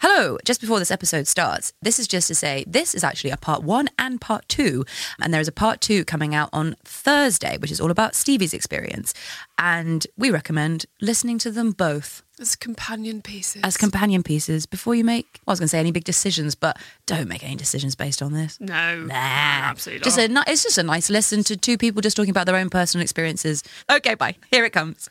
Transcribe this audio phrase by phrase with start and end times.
[0.00, 3.36] Hello, just before this episode starts, this is just to say this is actually a
[3.36, 4.84] part one and part two.
[5.20, 8.52] And there is a part two coming out on Thursday, which is all about Stevie's
[8.52, 9.14] experience.
[9.58, 13.62] And we recommend listening to them both As companion pieces.
[13.64, 16.54] as companion pieces before you make, well, I was going to say any big decisions,
[16.54, 18.58] but don't make any decisions based on this.
[18.60, 19.04] no.
[19.04, 20.46] Nah, Absolutely Just not.
[20.46, 23.02] a, it's just a nice listen to two people just talking about their own personal
[23.02, 23.62] experiences.
[23.90, 24.36] Okay, bye.
[24.50, 25.08] Here it comes.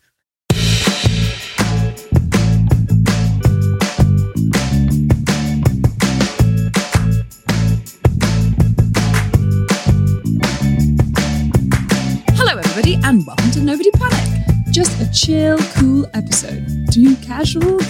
[12.85, 14.45] Everybody, and welcome to Nobody Panic.
[14.69, 16.67] Just a chill, cool episode.
[16.91, 17.89] Two casual girls.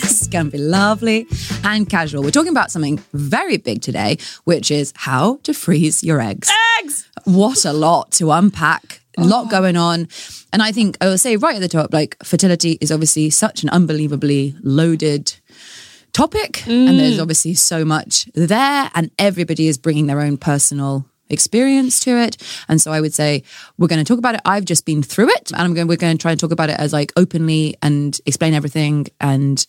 [0.00, 1.26] this is going to be lovely
[1.62, 2.22] and casual.
[2.22, 6.50] We're talking about something very big today, which is how to freeze your eggs.
[6.80, 7.08] Eggs!
[7.24, 9.02] What a lot to unpack.
[9.16, 9.24] A oh.
[9.24, 10.08] lot going on.
[10.52, 13.62] And I think I will say right at the top, like fertility is obviously such
[13.62, 15.32] an unbelievably loaded
[16.12, 16.66] topic.
[16.66, 17.22] And there's mm.
[17.22, 22.36] obviously so much there, and everybody is bringing their own personal experience to it.
[22.68, 23.42] And so I would say
[23.78, 24.40] we're going to talk about it.
[24.44, 25.88] I've just been through it, and I'm going.
[25.88, 29.64] We're going to try and talk about it as like openly and explain everything and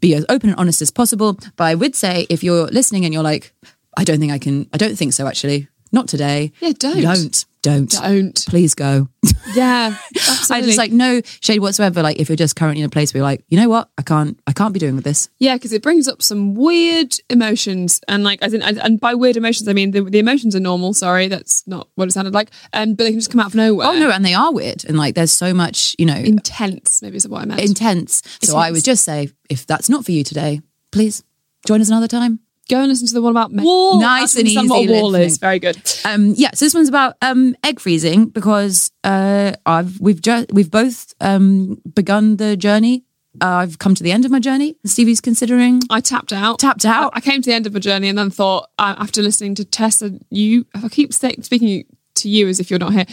[0.00, 1.38] be as open and honest as possible.
[1.56, 3.52] But I would say if you're listening and you're like,
[3.96, 4.68] I don't think I can.
[4.72, 5.26] I don't think so.
[5.26, 6.52] Actually, not today.
[6.60, 7.02] Yeah, don't.
[7.02, 7.44] Don't.
[7.68, 7.90] Don't.
[7.90, 8.46] Don't.
[8.48, 9.08] Please go.
[9.54, 9.94] Yeah,
[10.50, 12.02] I just like no shade whatsoever.
[12.02, 14.02] Like if you're just currently in a place where you're like, you know what, I
[14.02, 15.28] can't, I can't be doing with this.
[15.38, 19.36] Yeah, because it brings up some weird emotions, and like, I think, and by weird
[19.36, 20.94] emotions, I mean the, the emotions are normal.
[20.94, 22.50] Sorry, that's not what it sounded like.
[22.72, 23.86] Um, but they can just come out of nowhere.
[23.86, 27.02] Oh no, and they are weird, and like there's so much, you know, intense.
[27.02, 27.60] Maybe is what I meant.
[27.60, 28.22] intense.
[28.42, 31.22] So I would just say, if that's not for you today, please
[31.66, 32.40] join us another time.
[32.68, 33.98] Go and listen to the one about wall.
[34.00, 35.26] Nice and Understand What easy a wall listening.
[35.26, 35.76] is very good.
[36.04, 40.70] Um, yeah, so this one's about um, egg freezing because uh, I've we've just we've
[40.70, 43.04] both um, begun the journey.
[43.40, 44.76] Uh, I've come to the end of my journey.
[44.84, 46.58] Stevie's considering I tapped out.
[46.58, 47.12] Tapped out?
[47.14, 49.54] I, I came to the end of my journey and then thought, uh, after listening
[49.56, 51.84] to Tessa, you, I keep speaking
[52.16, 53.06] to you as if you're not here,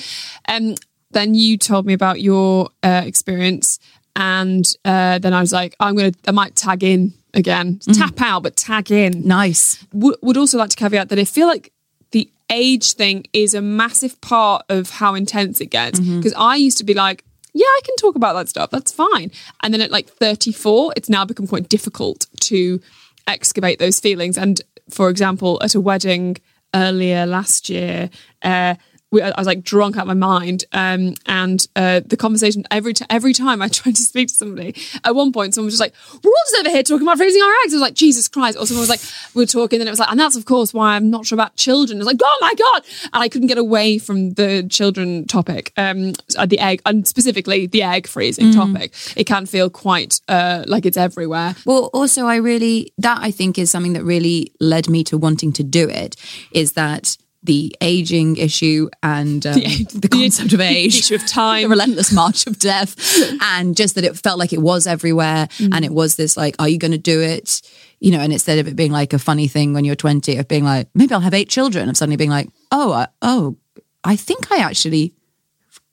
[0.48, 0.76] um,
[1.12, 3.78] then you told me about your uh, experience.
[4.16, 7.80] And uh, then I was like, I'm going to, I might tag in again.
[7.94, 9.28] Tap out, but tag in.
[9.28, 9.86] nice.
[9.94, 11.72] Would would also like to caveat that I feel like
[12.12, 16.00] the age thing is a massive part of how intense it gets.
[16.00, 17.24] Because I used to be like,
[17.54, 18.70] yeah, I can talk about that stuff.
[18.70, 19.32] That's fine.
[19.64, 22.82] And then at like 34, it's now become quite difficult to
[23.28, 24.38] excavate those feelings.
[24.38, 26.38] And for example, at a wedding
[26.74, 28.10] earlier last year,
[28.42, 28.76] uh,
[29.12, 32.94] we, I was like drunk out of my mind, um, and uh, the conversation every
[32.94, 35.82] t- every time I tried to speak to somebody, at one point someone was just
[35.82, 35.94] like,
[36.24, 38.58] "We're all just over here talking about freezing our eggs." I was like, "Jesus Christ!"
[38.58, 39.02] Or someone was like,
[39.34, 41.36] "We are talking," and it was like, "And that's of course why I'm not sure
[41.36, 42.84] about children." I was like, "Oh my god!"
[43.14, 47.68] And I couldn't get away from the children topic, um, uh, the egg, and specifically
[47.68, 48.94] the egg freezing topic.
[49.16, 51.56] It can feel quite uh, like it's everywhere.
[51.66, 55.54] Well, also, I really, that I think is something that really led me to wanting
[55.54, 56.16] to do it
[56.52, 61.62] is that the aging issue and um, the, concept of age, the issue of time.
[61.64, 62.96] the relentless march of death,
[63.42, 65.48] and just that it felt like it was everywhere.
[65.60, 67.62] And it was this like, are you going to do it?
[68.00, 70.48] You know, and instead of it being like a funny thing when you're 20, of
[70.48, 73.58] being like, maybe I'll have eight children, of suddenly being like, oh, I, oh,
[74.04, 75.14] I think I actually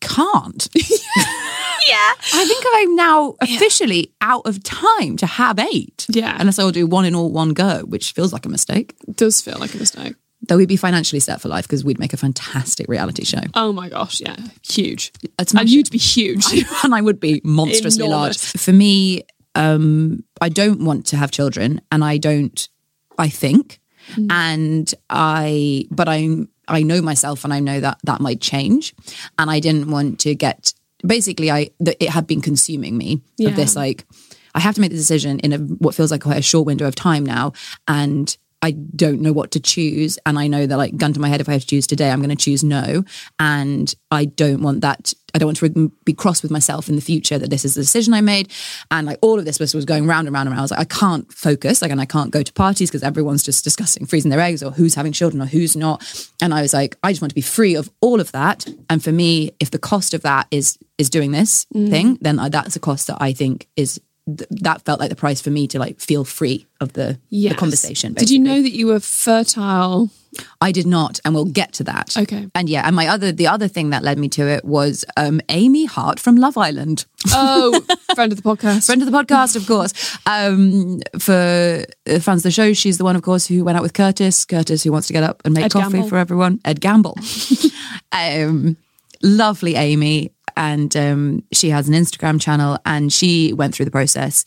[0.01, 0.69] can't.
[1.89, 2.13] Yeah.
[2.35, 6.07] I think I'm now officially out of time to have eight.
[6.09, 6.37] Yeah.
[6.39, 8.95] Unless I will do one in all one go, which feels like a mistake.
[9.09, 10.15] It does feel like a mistake.
[10.49, 13.41] Though we'd be financially set for life because we'd make a fantastic reality show.
[13.55, 14.37] Oh my gosh, yeah.
[14.67, 15.13] Huge.
[15.39, 16.45] And you'd be huge.
[16.85, 18.39] and I would be monstrously large.
[18.39, 19.23] For me,
[19.55, 22.69] um, I don't want to have children, and I don't.
[23.19, 23.79] I think
[24.31, 26.29] and I but I
[26.69, 28.95] I know myself and I know that that might change
[29.39, 30.75] and I didn't want to get
[31.07, 34.05] basically I that it had been consuming me of this like
[34.55, 36.87] I have to make the decision in a what feels like quite a short window
[36.87, 37.53] of time now
[37.89, 40.19] and I don't know what to choose.
[40.25, 42.11] And I know that like gun to my head if I have to choose today
[42.11, 43.05] I'm going to choose no.
[43.39, 47.01] And I don't want that I don't want to be cross with myself in the
[47.01, 48.53] future that this is the decision I made.
[48.91, 50.61] And like all of this was, was going round and round and round.
[50.61, 53.43] I was like I can't focus like and I can't go to parties because everyone's
[53.43, 56.31] just discussing freezing their eggs or who's having children or who's not.
[56.41, 58.67] And I was like I just want to be free of all of that.
[58.89, 61.91] And for me if the cost of that is is doing this mm-hmm.
[61.91, 64.01] thing then I, that's a cost that I think is
[64.39, 67.19] th- that felt like the price for me to like feel free of the, the
[67.31, 67.57] Yes.
[67.57, 68.15] conversation.
[68.15, 70.11] Did you know that you were fertile?
[70.63, 72.17] I did not, and we'll get to that.
[72.17, 72.49] Okay.
[72.55, 75.43] And yeah, and my other the other thing that led me to it was um,
[75.51, 77.79] Amy Hart from Love Island, Oh,
[78.15, 78.87] friend of the podcast.
[78.87, 79.93] friend of the podcast, of course.
[80.25, 83.83] Um, for uh, fans of the show, she's the one, of course, who went out
[83.83, 84.47] with Curtis.
[84.47, 86.09] Curtis, who wants to get up and make Ed coffee Gamble.
[86.09, 86.61] for everyone.
[86.65, 87.19] Ed Gamble.
[88.13, 88.77] um,
[89.23, 90.33] lovely Amy.
[90.57, 94.45] And um, she has an Instagram channel and she went through the process.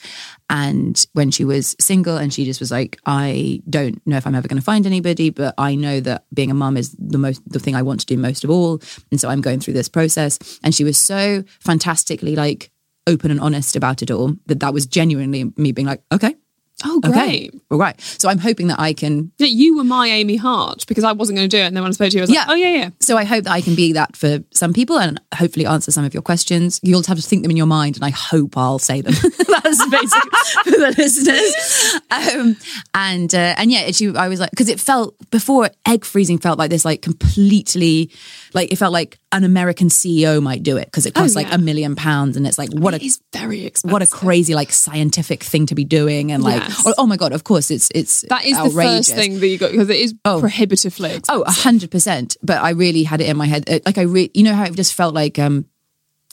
[0.49, 4.35] And when she was single, and she just was like, I don't know if I'm
[4.35, 7.41] ever going to find anybody, but I know that being a mum is the most,
[7.49, 8.79] the thing I want to do most of all.
[9.11, 10.59] And so I'm going through this process.
[10.63, 12.71] And she was so fantastically like
[13.07, 16.35] open and honest about it all that that was genuinely me being like, okay,
[16.83, 17.11] oh, okay,
[17.49, 17.53] great.
[17.71, 17.99] all right.
[18.01, 21.37] So I'm hoping that I can Yeah, you were my Amy Hart because I wasn't
[21.37, 21.65] going to do it.
[21.67, 22.39] And then when I spoke to you, I was Yeah.
[22.41, 22.89] like, oh, yeah, yeah.
[22.99, 26.03] So I hope that I can be that for some people and hopefully answer some
[26.03, 26.79] of your questions.
[26.83, 29.13] You'll have to think them in your mind, and I hope I'll say them.
[29.21, 30.31] That's basically
[30.63, 32.01] for the listeners.
[32.11, 32.57] Um,
[32.93, 36.59] and uh, and yeah, she, I was like, because it felt before egg freezing felt
[36.59, 38.11] like this, like completely,
[38.55, 41.55] like it felt like an American CEO might do it because it costs like yeah.
[41.55, 43.91] a million pounds, and it's like what It a is very expensive.
[43.93, 46.83] what a crazy like scientific thing to be doing, and like Yes.
[46.85, 48.73] oh, oh my god, of course it's it's That is outrageous.
[49.09, 51.29] the first thing that you got because it is prohibitively expensive.
[51.29, 52.37] Oh, a hundred percent.
[52.41, 53.69] But I really had it in my head.
[53.85, 55.65] Like I re- you know how it just felt like um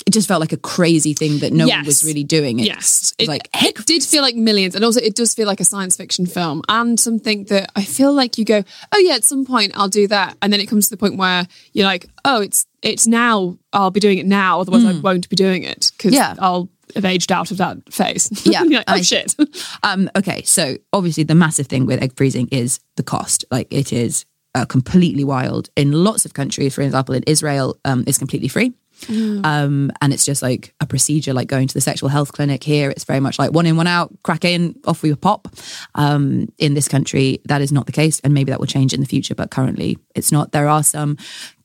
[0.06, 2.58] it just felt like a crazy thing that no one was really doing.
[2.58, 5.60] It Yes, it, like it did feel like millions, and also it does feel like
[5.60, 9.24] a science fiction film, and something that I feel like you go, oh yeah, at
[9.24, 12.06] some point I'll do that, and then it comes to the point where you're like,
[12.24, 15.92] oh, it's it's now, I'll be doing it now, otherwise I won't be doing it
[15.96, 16.12] because.
[16.14, 16.34] Yeah.
[16.38, 18.28] I'll have aged out of that phase.
[18.44, 19.34] Yeah, like, oh I- shit.
[19.82, 23.44] Um, okay, so obviously the massive thing with egg freezing is the cost.
[23.50, 24.24] Like it is
[24.54, 26.74] uh, completely wild in lots of countries.
[26.74, 28.72] For example, in Israel, um, it's completely free.
[29.08, 32.90] Um, and it's just like a procedure, like going to the sexual health clinic here.
[32.90, 35.48] It's very much like one in, one out, crack in, off we pop.
[35.94, 39.00] Um, in this country, that is not the case, and maybe that will change in
[39.00, 39.34] the future.
[39.34, 40.52] But currently, it's not.
[40.52, 41.16] There are some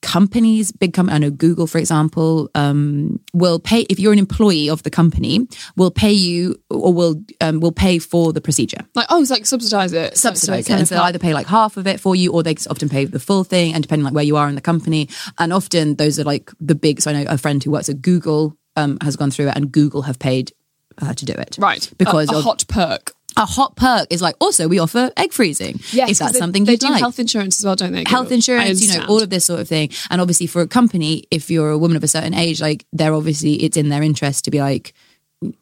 [0.01, 1.15] companies, big company.
[1.15, 5.47] I know Google, for example, um, will pay if you're an employee of the company,
[5.75, 9.45] will pay you or will um, will pay for the procedure like, oh, it's like
[9.45, 10.73] subsidize it, so subsidize it.
[10.73, 13.05] And so they'll either pay like half of it for you or they often pay
[13.05, 15.09] the full thing and depending like where you are in the company.
[15.37, 18.01] And often those are like the big so I know a friend who works at
[18.01, 20.51] Google um, has gone through it and Google have paid
[20.99, 21.57] her to do it.
[21.59, 23.13] right Because a, a of- hot perk.
[23.37, 25.79] A hot perk is like also we offer egg freezing.
[25.91, 26.99] Yes, if that's they, something they you'd do like.
[26.99, 28.03] health insurance as well, don't they?
[28.07, 29.89] health insurance, you know, all of this sort of thing.
[30.09, 33.13] And obviously for a company, if you're a woman of a certain age, like they're
[33.13, 34.93] obviously it's in their interest to be like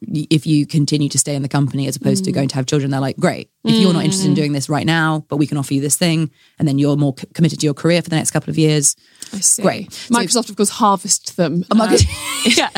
[0.02, 2.36] if you continue to stay in the company as opposed to Mm.
[2.36, 3.50] going to have children, they're like, great.
[3.66, 5.98] If you're not interested in doing this right now, but we can offer you this
[5.98, 8.58] thing, and then you're more c- committed to your career for the next couple of
[8.58, 8.96] years.
[9.34, 9.62] I see.
[9.64, 9.92] Great.
[9.94, 11.64] So- Microsoft, of course, harvest them.
[11.72, 11.98] Oh my uh,
[12.46, 12.70] yeah,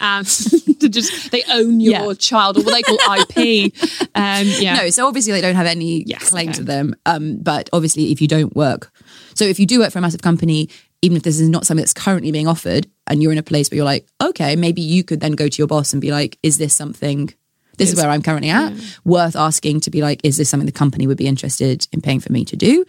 [0.00, 0.26] and
[0.80, 2.14] to just they own your Yeah.
[2.14, 3.72] child or what they call IP.
[4.14, 6.58] Um, yeah, No, so obviously they don't have any Yes, claim okay.
[6.58, 6.94] to them.
[7.06, 8.92] Um, but obviously, if you don't work,
[9.34, 10.68] so if you do work for a massive company,
[11.02, 13.70] even if this is not something that's currently being offered, and you're in a place
[13.70, 16.38] where you're like, okay, maybe you could then go to your boss and be like,
[16.42, 17.32] is this something?
[17.76, 18.72] This is where I'm currently at.
[19.04, 22.20] Worth asking to be like, is this something the company would be interested in paying
[22.20, 22.84] for me to do?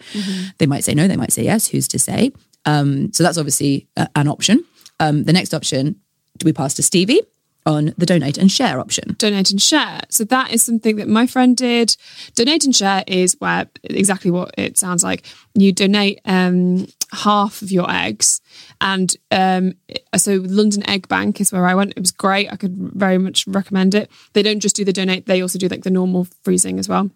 [0.58, 1.66] They might say no, they might say yes.
[1.66, 2.30] Who's to say?
[2.66, 4.64] Um, so that's obviously a, an option.
[5.00, 6.00] Um, the next option,
[6.44, 7.22] we pass to Stevie
[7.66, 9.16] on the donate and share option?
[9.18, 10.00] donate and share.
[10.08, 11.96] So that is something that my friend did.
[12.34, 15.26] Donate and share is where exactly what it sounds like.
[15.54, 18.40] You donate um, half of your eggs,
[18.80, 19.74] and um,
[20.16, 21.94] so London Egg Bank is where I went.
[21.96, 22.52] It was great.
[22.52, 24.10] I could very much recommend it.
[24.32, 27.10] They don't just do the donate; they also do like the normal freezing as well.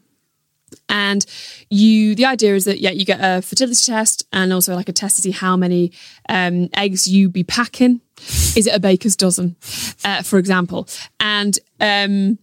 [0.89, 1.25] And
[1.69, 4.93] you, the idea is that yeah, you get a fertility test and also like a
[4.93, 5.93] test to see how many
[6.29, 8.01] um, eggs you be packing.
[8.19, 9.57] Is it a baker's dozen,
[10.05, 10.87] uh, for example?
[11.21, 12.39] And um,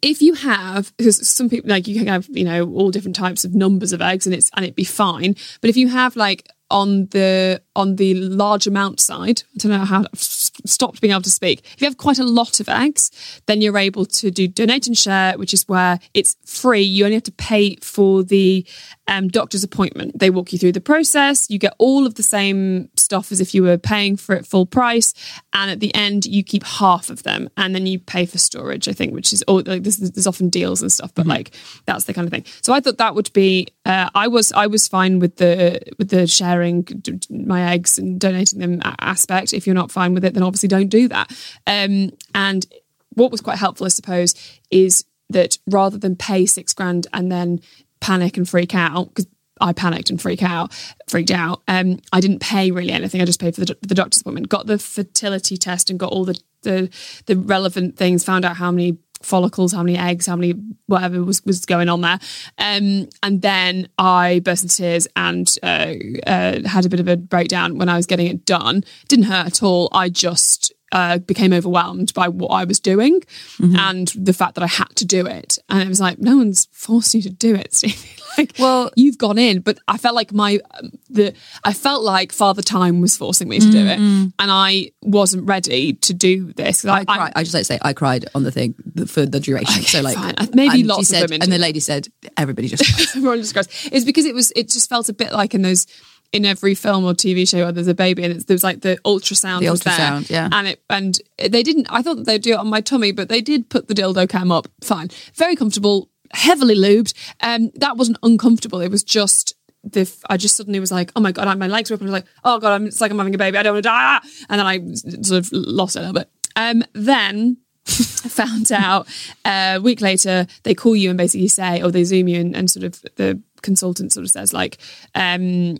[0.00, 3.44] if you have because some people like you can have you know all different types
[3.44, 6.48] of numbers of eggs and it's and it'd be fine but if you have like
[6.72, 9.42] on the on the large amount side.
[9.54, 11.60] I don't know how i've stopped being able to speak.
[11.74, 13.10] If you have quite a lot of eggs
[13.46, 16.82] then you're able to do donate and share which is where it's free.
[16.82, 18.66] You only have to pay for the
[19.08, 20.18] um, doctor's appointment.
[20.18, 21.50] They walk you through the process.
[21.50, 24.66] You get all of the same stuff as if you were paying for it full
[24.66, 25.12] price.
[25.52, 28.88] And at the end, you keep half of them and then you pay for storage,
[28.88, 31.54] I think, which is all like there's, there's often deals and stuff, but like
[31.86, 32.44] that's the kind of thing.
[32.62, 36.10] So I thought that would be, uh, I was, I was fine with the, with
[36.10, 36.86] the sharing
[37.28, 39.52] my eggs and donating them aspect.
[39.52, 41.30] If you're not fine with it, then obviously don't do that.
[41.66, 42.66] Um, and
[43.14, 44.34] what was quite helpful, I suppose,
[44.70, 47.60] is that rather than pay six grand and then
[48.02, 49.26] panic and freak out, because
[49.60, 50.72] I panicked and freak out,
[51.08, 51.62] freaked out.
[51.68, 53.22] Um, I didn't pay really anything.
[53.22, 56.24] I just paid for the, the doctor's appointment, got the fertility test, and got all
[56.24, 56.90] the, the
[57.26, 58.24] the relevant things.
[58.24, 60.54] Found out how many follicles, how many eggs, how many
[60.86, 62.18] whatever was was going on there.
[62.58, 65.94] Um, and then I burst into tears and uh,
[66.26, 68.82] uh, had a bit of a breakdown when I was getting it done.
[69.06, 69.88] Didn't hurt at all.
[69.92, 73.20] I just uh, became overwhelmed by what I was doing
[73.60, 75.58] and the fact that I had to do it.
[75.68, 78.08] And it was like, no one's forced you to do it, Stevie.
[78.38, 81.34] like, Well- you've gone in, but I felt like my um, the
[81.64, 85.94] I felt like Father Time was forcing me to do it, and I wasn't ready
[85.94, 86.84] to do this.
[86.84, 87.32] I cried.
[87.36, 88.74] I just like to say I cried on the thing
[89.06, 89.82] for the duration.
[89.82, 90.34] so like fine.
[90.54, 93.68] Maybe and lots of said, women and the lady said everybody just everyone just cries.
[93.92, 94.52] It's because it was.
[94.56, 95.86] It just felt a bit like in those.
[96.32, 98.98] In every film or TV show where there's a baby and it's, there like the
[99.04, 100.22] ultrasound The was there.
[100.28, 100.48] yeah.
[100.50, 101.88] and it and they didn't.
[101.90, 104.50] I thought they'd do it on my tummy, but they did put the dildo cam
[104.50, 104.66] up.
[104.82, 107.12] Fine, very comfortable, heavily lubed.
[107.40, 108.80] Um, that wasn't uncomfortable.
[108.80, 110.10] It was just the.
[110.30, 112.00] I just suddenly was like, oh my god, my legs were up.
[112.00, 113.58] and I was like, oh god, I'm, it's like I'm having a baby.
[113.58, 114.20] I don't want to die.
[114.48, 116.30] And then I sort of lost it a little bit.
[116.56, 117.90] Um, then I
[118.28, 119.06] found out
[119.44, 122.56] uh, a week later they call you and basically say, or they zoom you and,
[122.56, 124.78] and sort of the consultant sort of says like,
[125.14, 125.78] um,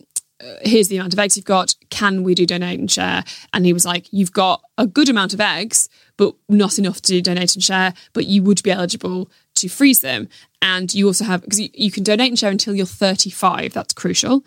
[0.62, 1.75] here's the amount of eggs you've got.
[1.90, 3.25] Can we do donate and share?
[3.52, 7.20] And he was like, you've got a good amount of eggs, but not enough to
[7.20, 7.94] donate and share.
[8.12, 10.28] But you would be eligible to freeze them,
[10.61, 13.72] and you also have because you, you can donate and share until you're 35.
[13.72, 14.44] That's crucial.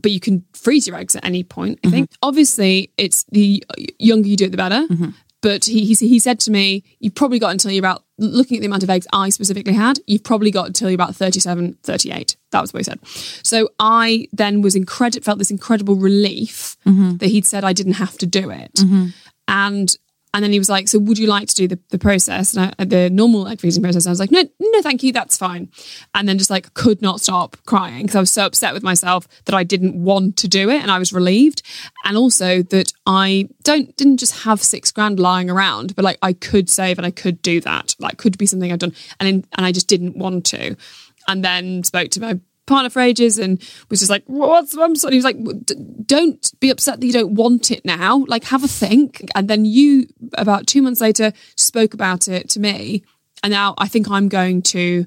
[0.00, 1.78] But you can freeze your eggs at any point.
[1.82, 1.96] I mm-hmm.
[1.96, 2.10] think.
[2.22, 3.62] Obviously, it's the
[3.98, 4.86] younger you do it, the better.
[4.88, 5.10] Mm-hmm.
[5.42, 8.60] But he, he he said to me, you've probably got until you're about looking at
[8.60, 9.98] the amount of eggs I specifically had.
[10.06, 12.36] You've probably got until you're about 37, 38.
[12.52, 13.00] That was what he said.
[13.44, 17.16] So I then was incredible, felt this incredible relief mm-hmm.
[17.16, 18.74] that he'd said I didn't have to do it.
[18.74, 19.08] Mm-hmm.
[19.48, 19.96] And
[20.34, 22.74] and then he was like, "So would you like to do the, the process, and
[22.78, 25.70] I, the normal egg freezing process?" I was like, "No, no, thank you, that's fine."
[26.14, 29.28] And then just like could not stop crying because I was so upset with myself
[29.44, 31.62] that I didn't want to do it, and I was relieved,
[32.04, 36.32] and also that I don't didn't just have six grand lying around, but like I
[36.32, 39.44] could save and I could do that, like could be something I've done, and in,
[39.56, 40.76] and I just didn't want to,
[41.28, 45.14] and then spoke to my partner for ages and was just like, what's I'm sorry.
[45.14, 48.24] He was like, don't be upset that you don't want it now.
[48.28, 49.24] Like, have a think.
[49.34, 53.04] And then you, about two months later, spoke about it to me.
[53.42, 55.06] And now I think I'm going to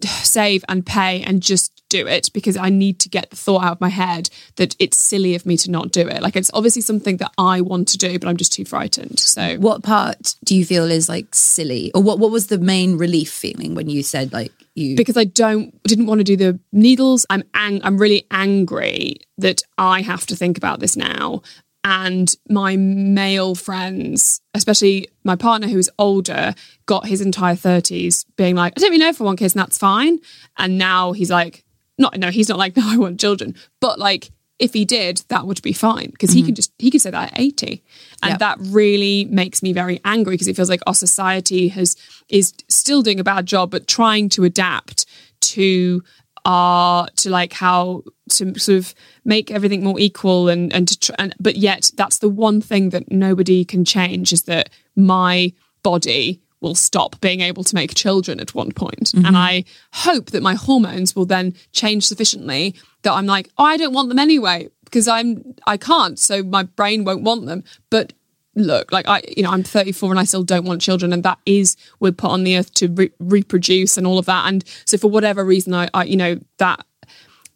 [0.04, 3.72] save and pay and just do it because I need to get the thought out
[3.72, 6.22] of my head that it's silly of me to not do it.
[6.22, 9.20] Like, it's obviously something that I want to do, but I'm just too frightened.
[9.20, 12.18] So, what part do you feel is like silly, or what?
[12.18, 14.96] What was the main relief feeling when you said like you?
[14.96, 17.26] because I don't didn't want to do the needles.
[17.28, 21.42] I'm ang- I'm really angry that I have to think about this now.
[21.82, 26.54] And my male friends, especially my partner who is older,
[26.84, 29.62] got his entire thirties being like, I don't really know if I want kids, and
[29.62, 30.18] that's fine.
[30.58, 31.64] And now he's like,
[32.00, 35.46] not no, he's not like, no, I want children, but like if he did, that
[35.46, 36.46] would be fine because he mm-hmm.
[36.46, 37.82] can just he could say that at eighty,
[38.22, 38.38] and Yep.
[38.40, 41.96] that really makes me very angry because it feels like our society has
[42.28, 45.06] is still doing a bad job, but trying to adapt
[45.40, 46.02] to
[46.44, 51.12] our to like how to sort of make everything more equal and and to tr-
[51.18, 55.52] and but yet that's the one thing that nobody can change is that my
[55.82, 59.12] body will stop being able to make children at one point.
[59.14, 59.36] and mm-hmm.
[59.36, 63.94] i hope that my hormones will then change sufficiently that i'm like oh i don't
[63.94, 68.12] want them anyway because i'm i can't so my brain won't want them but
[68.56, 71.38] look like i you know i'm 34 and i still don't want children and that
[71.46, 74.98] is we're put on the earth to re- reproduce and all of that and so
[74.98, 76.84] for whatever reason i, I you know that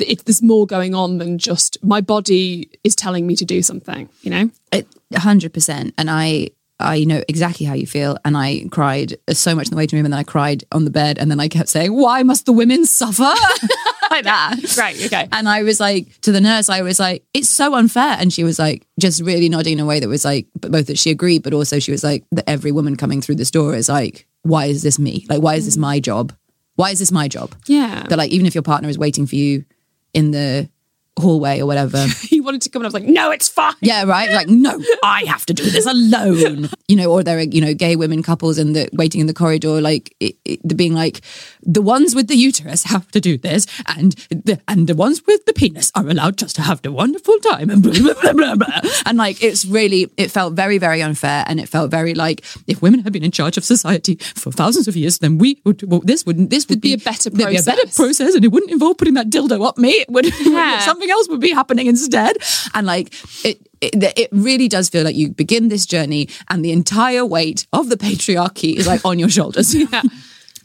[0.01, 4.09] it, there's more going on than just my body is telling me to do something
[4.23, 4.51] you know
[5.19, 6.51] hundred percent, and I.
[6.81, 10.07] I know exactly how you feel, and I cried so much in the waiting room,
[10.07, 12.53] and then I cried on the bed, and then I kept saying, "Why must the
[12.53, 13.23] women suffer?"
[14.11, 14.57] like that.
[14.75, 15.29] Great, okay.
[15.33, 18.45] And I was like to the nurse, I was like, "It's so unfair," and she
[18.45, 21.43] was like, just really nodding in a way that was like, both that she agreed,
[21.43, 24.67] but also she was like, that every woman coming through this door is like, "Why
[24.67, 25.27] is this me?
[25.29, 25.81] Like, why is this mm.
[25.83, 26.33] my job?
[26.77, 29.37] Why is this my job?" yeah that like even if your partner is waiting for
[29.37, 29.65] you
[30.13, 30.69] in the
[31.19, 32.07] hallway or whatever.
[32.35, 33.75] He wanted to come and I was like, no, it's fine.
[33.81, 34.31] Yeah, right.
[34.31, 36.69] Like, no, I have to do this alone.
[36.87, 39.33] You know, or there are you know gay women couples in the waiting in the
[39.33, 41.23] corridor, like it, it, being like,
[41.63, 43.67] the ones with the uterus have to do this,
[43.97, 47.39] and the and the ones with the penis are allowed just to have the wonderful
[47.39, 48.55] time, and blah blah blah blah.
[48.57, 48.81] blah.
[49.07, 52.83] And like, it's really, it felt very very unfair, and it felt very like if
[52.83, 55.83] women had been in charge of society for thousands of years, then we would.
[55.91, 56.51] Well, this wouldn't.
[56.51, 57.97] This would be a better there'd be a better process.
[57.97, 59.89] process, and it wouldn't involve putting that dildo up me.
[60.05, 60.81] It would Yeah.
[60.81, 62.37] something else would be happening instead.
[62.75, 63.13] And like
[63.45, 67.67] it, it, it really does feel like you begin this journey, and the entire weight
[67.73, 69.75] of the patriarchy is like on your shoulders.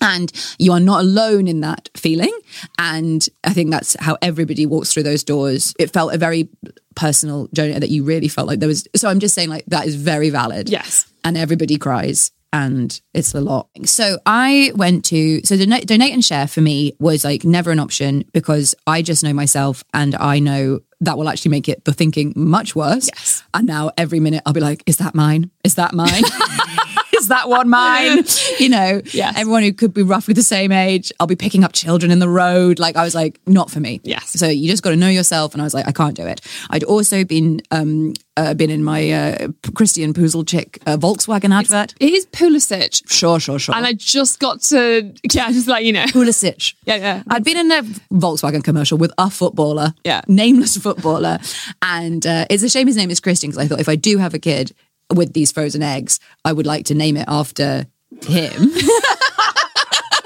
[0.01, 2.31] And you are not alone in that feeling.
[2.77, 5.73] And I think that's how everybody walks through those doors.
[5.77, 6.47] It felt a very
[6.95, 8.87] personal journey that you really felt like there was.
[8.95, 11.05] So I'm just saying, like, that is very valid Yes.
[11.25, 13.69] and everybody cries and it's a lot.
[13.85, 17.79] So I went to so donate, donate and share for me was like never an
[17.79, 21.93] option because I just know myself and I know that will actually make it the
[21.93, 23.09] thinking much worse.
[23.13, 23.43] Yes.
[23.53, 25.51] And now every minute I'll be like, is that mine?
[25.63, 26.23] Is that mine?
[27.19, 28.23] is that one mine?
[28.59, 29.37] You know, Yes.
[29.37, 31.11] everyone who could be roughly the same age.
[31.19, 32.79] I'll be picking up children in the road.
[32.79, 34.01] Like I was like, not for me.
[34.03, 34.31] Yes.
[34.39, 35.53] So you just got to know yourself.
[35.53, 36.41] And I was like, I can't do it.
[36.69, 41.93] I'd also been um uh, been in my uh, Christian Poozle chick uh, Volkswagen advert.
[41.99, 43.01] It is Pulisic.
[43.11, 43.75] Sure, sure, sure.
[43.75, 46.05] And I just got to, yeah, just like, you know.
[46.05, 46.73] Pulisic.
[46.85, 47.23] Yeah, yeah.
[47.29, 47.83] I'd been in a
[48.13, 50.21] Volkswagen commercial with a footballer, Yeah.
[50.29, 51.39] nameless footballer,
[51.81, 54.17] and uh, it's a shame his name is Christian because I thought if I do
[54.19, 54.73] have a kid
[55.13, 57.87] with these frozen eggs, I would like to name it after
[58.25, 58.71] him.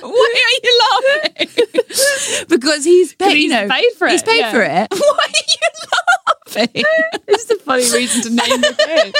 [0.01, 1.49] Why are you laughing?
[2.49, 4.11] because he's paid, he's you know, paid for it.
[4.11, 4.51] He's paid yeah.
[4.51, 4.87] for it.
[4.91, 5.69] Why are you
[6.47, 6.83] laughing?
[7.27, 9.15] It's just a funny reason to name the kid.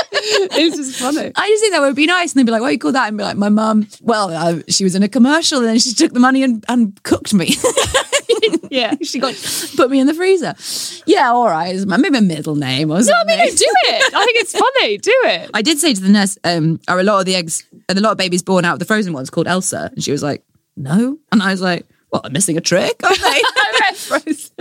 [0.56, 1.32] It's just funny.
[1.36, 2.34] I just think that would be nice.
[2.34, 3.08] And they'd be like, what do you call that?
[3.08, 5.94] And be like, my mum, well, uh, she was in a commercial and then she
[5.94, 7.56] took the money and, and cooked me.
[8.70, 8.96] Yeah.
[9.04, 9.36] she got
[9.76, 10.56] put me in the freezer.
[11.06, 11.76] Yeah, all right.
[11.86, 13.52] My- Maybe a middle name or No, I mean, no, do
[13.86, 14.14] it.
[14.14, 14.98] I think it's funny.
[14.98, 15.50] Do it.
[15.54, 18.00] I did say to the nurse, um, are a lot of the eggs, are a
[18.02, 19.90] lot of babies born out of the frozen ones called Elsa?
[19.94, 20.44] And she was like,
[20.76, 21.18] no.
[21.32, 23.42] And I was like, well, I'm missing a trick, aren't they?
[24.10, 24.52] Because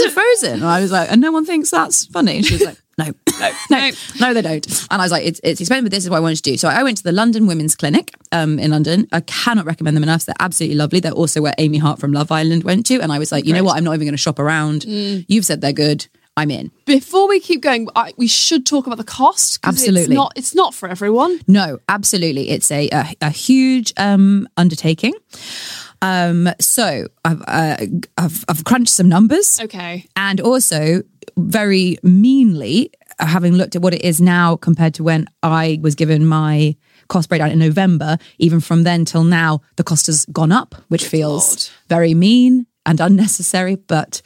[0.00, 0.54] they're frozen.
[0.54, 2.36] And I was like, and no one thinks that's funny.
[2.36, 3.06] And she was like, no,
[3.40, 4.66] no, no, no, they don't.
[4.90, 6.56] And I was like, it's, it's expensive, but this is what I wanted to do.
[6.56, 9.08] So I went to the London Women's Clinic um, in London.
[9.12, 10.24] I cannot recommend them enough.
[10.26, 11.00] They're absolutely lovely.
[11.00, 13.00] They're also where Amy Hart from Love Island went to.
[13.00, 13.76] And I was like, you know what?
[13.76, 14.84] I'm not even going to shop around.
[14.84, 16.06] You've said they're good.
[16.34, 16.70] I'm in.
[16.86, 19.60] Before we keep going, I, we should talk about the cost.
[19.60, 20.00] 'cause Absolutely.
[20.02, 21.40] It's not, it's not for everyone.
[21.46, 22.48] No, absolutely.
[22.48, 25.12] It's a a, a huge um, undertaking.
[26.00, 27.76] Um, so I've, uh,
[28.16, 30.08] I've I've crunched some numbers, Okay.
[30.16, 31.02] and also
[31.36, 35.94] very meanly, uh, having looked at what it is now compared to when I was
[35.94, 36.76] given my
[37.08, 38.18] cost breakdown in November.
[38.38, 43.00] Even from then till now, the cost has gone up, which feels very mean and
[43.00, 44.22] unnecessary, but.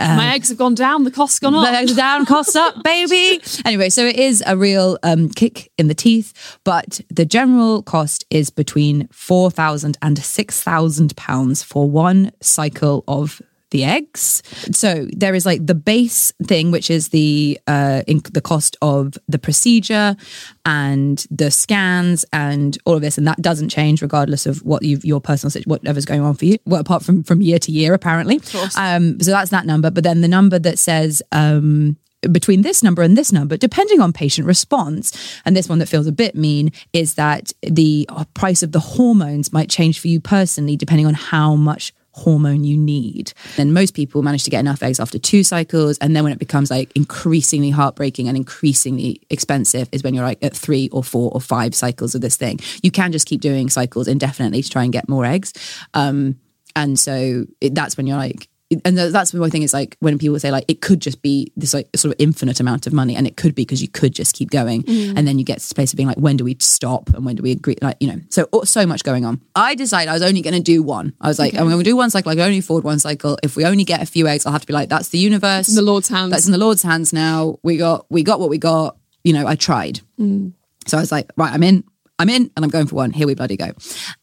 [0.00, 1.04] My eggs have gone down.
[1.04, 1.62] The cost's gone up.
[1.62, 3.40] Legs down, costs up, baby.
[3.64, 8.24] Anyway, so it is a real um, kick in the teeth, but the general cost
[8.28, 14.42] is between four thousand and six thousand pounds for one cycle of the eggs.
[14.72, 19.14] So there is like the base thing, which is the uh, in- the cost of
[19.28, 20.16] the procedure
[20.64, 24.98] and the scans and all of this, and that doesn't change regardless of what you
[25.02, 26.56] your personal situation, whatever's going on for you.
[26.64, 28.38] Well, apart from from year to year, apparently.
[28.76, 29.90] Um, so that's that number.
[29.90, 31.22] But then the number that says.
[31.32, 31.96] Um,
[32.32, 36.08] between this number and this number, depending on patient response, and this one that feels
[36.08, 40.76] a bit mean is that the price of the hormones might change for you personally,
[40.76, 43.32] depending on how much hormone you need.
[43.56, 45.98] And most people manage to get enough eggs after two cycles.
[45.98, 50.42] And then when it becomes like increasingly heartbreaking and increasingly expensive is when you're like
[50.42, 52.60] at three or four or five cycles of this thing.
[52.82, 55.52] You can just keep doing cycles indefinitely to try and get more eggs.
[55.94, 56.38] Um,
[56.76, 58.48] and so it, that's when you're like,
[58.84, 61.72] and that's my thing is like when people say like it could just be this
[61.72, 64.34] like sort of infinite amount of money and it could be because you could just
[64.34, 64.82] keep going.
[64.82, 65.16] Mm.
[65.16, 67.08] And then you get to this place of being like when do we stop?
[67.10, 67.76] And when do we agree?
[67.80, 69.40] Like you know so oh, so much going on.
[69.54, 71.14] I decided i was only going to do one.
[71.20, 72.30] I was like i'm going to do one cycle.
[72.30, 73.38] I can only afford one cycle.
[73.42, 75.68] If we only get a few eggs i'll have to be like that's the universe.
[75.68, 76.30] In the Lord's hands.
[76.30, 77.58] that's in the lord's hands now.
[77.62, 78.96] We got we got what we got.
[79.24, 80.00] You know i tried.
[80.20, 80.52] Mm.
[80.86, 81.84] So I was like, right, I'm in.
[82.18, 83.12] I'm in and I'm going for one.
[83.12, 83.72] Here we bloody go.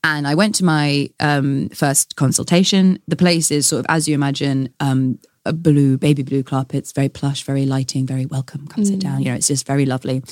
[0.04, 3.00] And I went to my um, first consultation.
[3.08, 7.08] The place is sort of, as you imagine, um, a blue, baby blue carpets, very
[7.08, 8.68] plush, very lighting, very welcome.
[8.68, 9.22] Come sit down.
[9.22, 10.24] You know, it's just very lovely.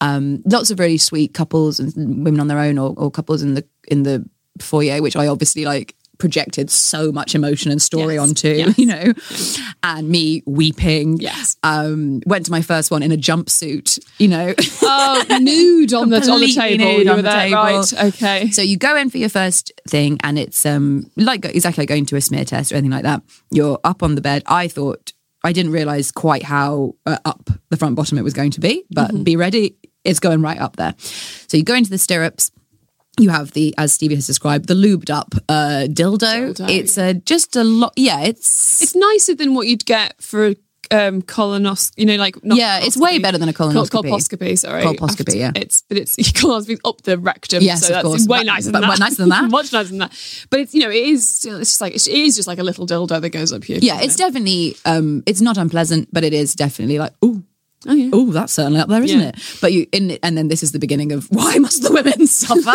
[0.00, 3.54] Um, lots of really sweet couples and women on their own or, or couples in
[3.54, 4.28] the in the
[4.60, 8.78] foyer, which I obviously like projected so much emotion and story Yes, onto, yes.
[8.78, 9.12] you know,
[9.82, 11.18] and me weeping.
[11.18, 11.56] Yes.
[11.62, 14.54] Um, went to my first one in a jumpsuit, you know.
[14.82, 16.84] oh, nude on the on the table.
[16.84, 17.54] nude you on the there, table.
[17.56, 17.92] right?
[18.04, 18.50] Okay.
[18.50, 22.06] So you go in for your first thing, and it's um like exactly like going
[22.06, 23.22] to a smear test or anything like that.
[23.50, 24.42] You're up on the bed.
[24.46, 25.12] I thought
[25.44, 28.84] I didn't realize quite how uh, up the front bottom it was going to be,
[28.90, 29.76] but be ready.
[30.04, 30.94] It's going right up there.
[30.98, 32.50] So you go into the stirrups.
[33.20, 36.54] You have the, as Stevie has described, the lubed up uh, dildo.
[36.54, 36.68] Dildo.
[36.70, 37.92] It's a, just a lot.
[37.96, 40.56] Yeah, it's It's nicer than what you'd get for a
[40.90, 44.08] um colonos you know like not Yeah, it's way better than a Col- colonoscopy.
[44.10, 45.52] colposcopy sorry Colposcopy, yeah.
[45.54, 48.26] it's but it's colonoscopy up the rectum Yes, so of that's course.
[48.26, 49.50] way But- nicer but than that much nicer than that.
[49.50, 52.08] much nicer than that but it's you know it is still it's just like it
[52.08, 55.42] is just like a little dildo that goes up here yeah, it's definitely um, it's
[55.42, 57.44] not unpleasant, but it is definitely like ooh.
[57.86, 59.28] Oh yeah Oh, that's certainly up there, isn't Yeah.
[59.28, 59.58] it?
[59.60, 62.74] But you, in, and then this is the beginning of why must the women suffer?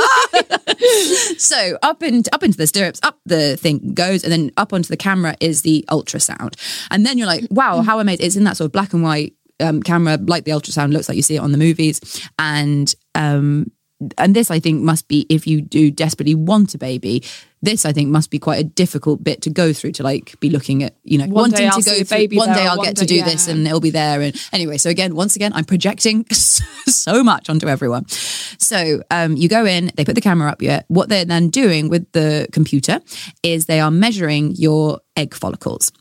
[1.38, 4.88] so up into up into the stirrups, up the thing goes, and then up onto
[4.88, 6.56] the camera is the ultrasound,
[6.92, 8.26] and then you're like, wow, how amazing!
[8.26, 11.16] It's in that sort of black and white um, camera, like the ultrasound looks like
[11.16, 12.00] you see it on the movies,
[12.40, 13.72] and um,
[14.18, 17.24] and this I think must be if you do desperately want a baby.
[17.62, 20.50] This I think must be quite a difficult bit to go through to like be
[20.50, 22.06] looking at you know One wanting to go through.
[22.18, 24.22] baby one there, day I'll one get to day- do this and it'll be there.
[24.22, 28.08] And anyway, so again, once again, I'm projecting so much onto everyone.
[28.10, 30.84] So um, you go in, they put the camera up here.
[30.90, 33.00] What they're then doing with the computer
[33.44, 35.92] is they are measuring your egg follicles.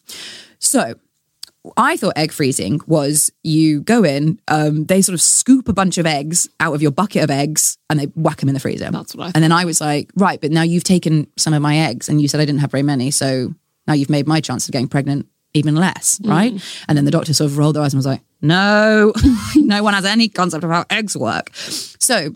[0.59, 0.95] So
[1.77, 5.97] I thought egg freezing was you go in, um, they sort of scoop a bunch
[5.97, 8.91] of eggs out of your bucket of eggs and they whack them in the freezer.
[8.91, 11.63] That's what I And then I was like, right, but now you've taken some of
[11.63, 13.11] my eggs and you said I didn't have very many.
[13.13, 13.55] So
[13.87, 16.53] now you've made my chance of getting pregnant even less, right?
[16.89, 19.13] And then the doctor sort of rolled their eyes and was like, no,
[19.57, 21.51] no one has any concept of how eggs work.
[21.55, 22.35] So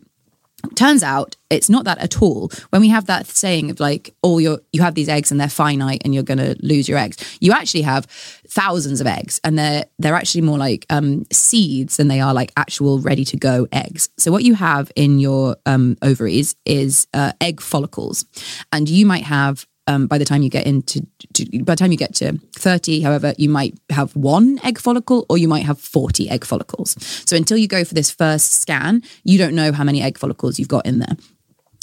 [0.75, 2.51] turns out it's not that at all.
[2.71, 5.49] When we have that saying of like all your you have these eggs and they're
[5.49, 8.07] finite and you're going to lose your eggs you actually have
[8.49, 12.53] thousands of eggs and they're they're actually more like um, seeds than they are like
[12.57, 14.09] actual ready to go eggs.
[14.17, 18.25] So what you have in your um, ovaries is uh, egg follicles.
[18.73, 21.93] And you might have um, by the time you get into to, by the time
[21.93, 25.81] you get to 30 however you might have one egg follicle or you might have
[25.81, 26.97] 40 egg follicles.
[27.27, 30.59] So until you go for this first scan you don't know how many egg follicles
[30.59, 31.17] you've got in there.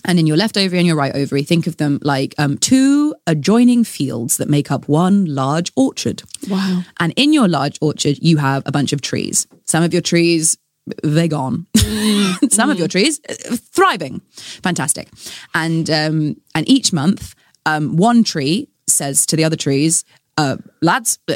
[0.05, 3.15] And in your left ovary and your right ovary think of them like um, two
[3.25, 6.23] adjoining fields that make up one large orchard.
[6.49, 6.83] Wow.
[6.99, 9.47] and in your large orchard you have a bunch of trees.
[9.65, 10.57] Some of your trees
[11.01, 11.65] they're gone.
[12.49, 14.21] Some of your trees uh, thriving.
[14.63, 15.09] Fantastic.
[15.53, 17.35] And um, and each month
[17.65, 20.03] um, one tree says to the other trees
[20.37, 21.35] uh, lads uh,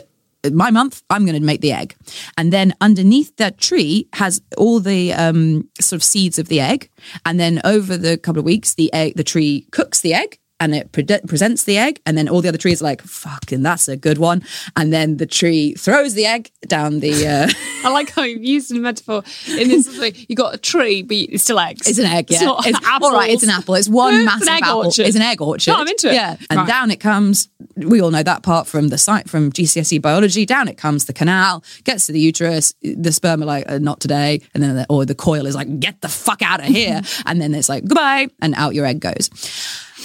[0.52, 1.96] my month i'm going to make the egg.
[2.38, 6.90] And then underneath that tree has all the um, sort of seeds of the egg.
[7.26, 10.74] And then over the couple of weeks the egg the tree cooks the egg and
[10.76, 13.88] it pre- presents the egg and then all the other trees are like fucking that's
[13.88, 14.44] a good one
[14.76, 17.48] and then the tree throws the egg down the uh,
[17.86, 19.24] I like how you've used a metaphor
[19.58, 19.98] in this.
[19.98, 21.88] like you got a tree, but it's still eggs.
[21.88, 22.38] It's an egg, yeah.
[22.38, 23.76] It's not It's, all right, it's an apple.
[23.76, 24.78] It's one It's an massive egg apple.
[24.86, 25.06] orchard.
[25.08, 25.72] It's an egg orchard.
[25.72, 26.14] No, I'm into it.
[26.16, 26.68] Yeah, and Right.
[26.68, 27.50] down it comes.
[27.76, 30.46] We all know that part from the site from GCSE biology.
[30.46, 32.74] Down it comes the canal, gets to the uterus.
[32.82, 35.80] The sperm are like, uh, not today, and then the, or the coil is like,
[35.80, 39.00] get the fuck out of here, and then it's like goodbye, and out your egg
[39.00, 39.30] goes,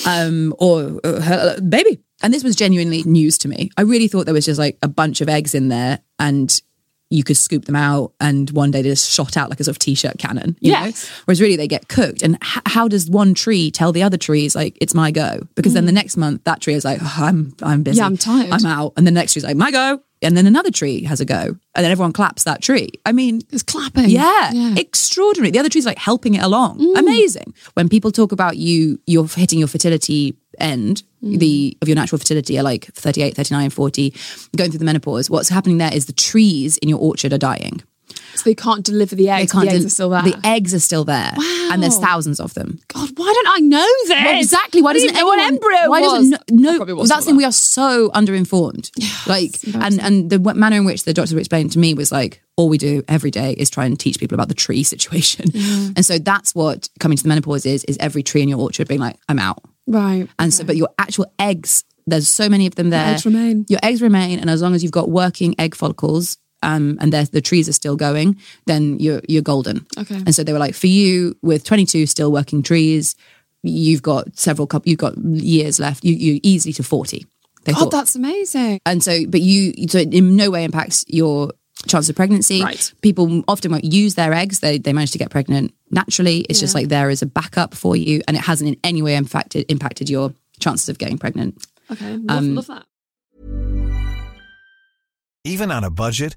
[0.07, 2.01] um, or uh, hello, baby.
[2.23, 3.71] And this was genuinely news to me.
[3.77, 6.61] I really thought there was just like a bunch of eggs in there, and
[7.11, 9.75] you could scoop them out and one day they just shot out like a sort
[9.75, 11.05] of t-shirt cannon you Yes.
[11.05, 14.17] know whereas really they get cooked and h- how does one tree tell the other
[14.17, 17.17] trees like it's my go because then the next month that tree is like "Oh,
[17.19, 18.01] i'm i'm busy Mm.
[18.01, 18.51] Yeah, I'm tired.
[18.53, 21.25] i'm out and the next tree's like my go and then another tree has a
[21.25, 21.43] go
[21.75, 24.09] and then everyone claps that tree i mean It's clapping.
[24.11, 25.51] yeah, extraordinary.
[25.51, 26.79] The other tree's like helping it along.
[26.79, 26.99] Mm.
[26.99, 27.55] Amazing.
[27.75, 31.39] When people talk about you, you're hitting your fertility end, Mm.
[31.39, 34.13] the of your natural fertility are like 38, 39, 40,
[34.57, 35.31] going through the menopause.
[35.31, 37.83] What's happening there is the trees in your orchard are dying.
[38.35, 39.53] So they can't deliver the eggs.
[39.53, 40.23] They can't the eggs del- are still there.
[40.23, 41.33] The eggs are still there.
[41.73, 42.79] And there's thousands of them.
[42.89, 44.11] God, why don't I know this?
[44.11, 44.83] Well, exactly.
[44.83, 46.31] Why doesn't didn't know anyone- embryo Why was?
[46.31, 46.83] doesn't no?
[46.83, 47.37] I no was that's the all thing.
[47.37, 48.91] We are so underinformed.
[49.27, 52.69] like, and and the manner in which the doctor explained to me was like, all
[52.69, 55.47] we do every day is try and teach people about the tree situation.
[55.97, 58.89] And so that's what coming to the menopause is: is every tree in your orchard
[58.89, 59.59] being like, I'm out.
[59.87, 60.29] Right.
[60.39, 63.15] And so, but your actual eggs, there's so many of them there.
[63.15, 63.65] eggs remain.
[63.69, 66.37] Your eggs remain, and as long as you've got working egg follicles.
[66.63, 69.87] Um, and the the trees are still going, then you're you're golden.
[69.99, 70.17] Okay.
[70.17, 73.17] And so they were like, for you, with 22 still working trees,
[73.63, 76.05] you've got several couple, you've got years left.
[76.05, 77.27] You you easily to 40.
[77.65, 77.91] They God, thought.
[77.93, 78.81] that's amazing.
[78.87, 81.53] and so, but you, so it in no way impacts your
[81.87, 82.61] chance of pregnancy.
[82.63, 82.93] Right.
[83.03, 84.61] People often won't use their eggs.
[84.61, 86.41] They they manage to get pregnant naturally.
[86.49, 89.15] It's just like there is a backup for you, and it hasn't in any way
[89.17, 91.65] impacted impacted your chances of getting pregnant.
[91.91, 92.85] Okay, love, Um, love that.
[95.45, 96.37] Even on a budget,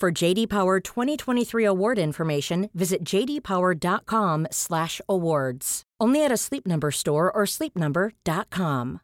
[0.00, 5.82] For JD Power 2023 award information, visit jdpower.com/awards.
[6.00, 9.00] Only at a Sleep Number store or sleepnumber.com.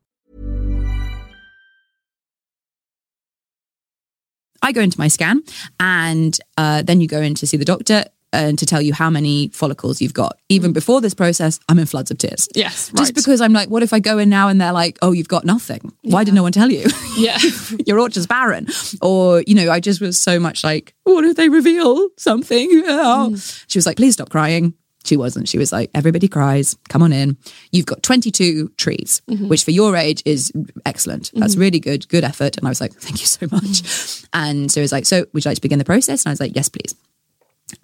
[4.63, 5.43] I go into my scan,
[5.79, 9.11] and uh, then you go in to see the doctor and to tell you how
[9.11, 10.39] many follicles you've got.
[10.49, 12.49] Even before this process, I'm in floods of tears.
[12.55, 15.13] Yes, Just because I'm like, what if I go in now and they're like, oh,
[15.13, 15.93] you've got nothing?
[16.03, 16.87] Why did no one tell you?
[17.17, 17.39] Yeah.
[17.87, 18.69] Your orchard's barren.
[19.03, 22.69] Or, you know, I just was so much like, what if they reveal something?
[22.87, 23.37] Oh.
[23.67, 24.75] She was like, please stop crying.
[25.05, 25.49] She wasn't.
[25.49, 26.77] She was like, everybody cries.
[26.89, 27.37] Come on in.
[27.73, 29.49] You've got 22 trees, mm-hmm.
[29.49, 30.53] which for your age is
[30.87, 31.31] excellent.
[31.35, 31.61] That's mm-hmm.
[31.61, 32.57] really good, good effort.
[32.59, 33.63] And I was like, thank you so much.
[33.63, 34.27] Mm-hmm.
[34.33, 36.25] And so it was like, so would you like to begin the process?
[36.25, 36.95] And I was like, yes, please.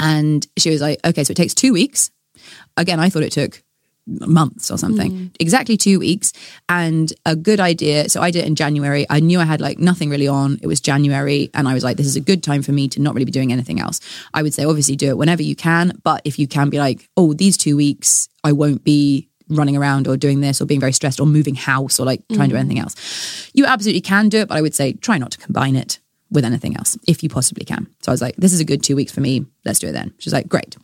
[0.01, 2.11] And she was like, okay, so it takes two weeks.
[2.77, 3.63] Again, I thought it took
[4.07, 5.11] months or something.
[5.11, 5.27] Hmm.
[5.41, 6.33] Exactly two weeks.
[6.69, 8.09] And a good idea.
[8.09, 9.07] So I did it in January.
[9.11, 10.59] I knew I had like nothing really on.
[10.63, 11.51] It was January.
[11.55, 13.33] And I was like, this is a good time for me to not really be
[13.33, 14.01] doing anything else.
[14.33, 15.99] I would say, obviously, do it whenever you can.
[16.05, 20.09] But if you can be like, oh, these two weeks, I won't be running around
[20.09, 22.57] or doing this or being very stressed or moving house or like trying to do
[22.57, 22.61] hmm.
[22.61, 23.51] anything else.
[23.55, 24.49] You absolutely can do it.
[24.49, 25.99] But I would say, try not to combine it
[26.31, 27.87] with anything else if you possibly can.
[28.03, 29.47] So I was like, this is a good two weeks for me.
[29.65, 30.13] Let's do it then.
[30.19, 30.77] She's like, great.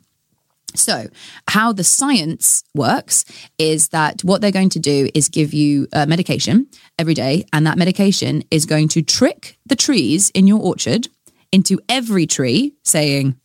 [0.75, 1.09] So,
[1.49, 3.25] how the science works
[3.59, 6.67] is that what they're going to do is give you uh, medication
[6.99, 11.09] every day, and that medication is going to trick the trees in your orchard
[11.51, 13.37] into every tree saying,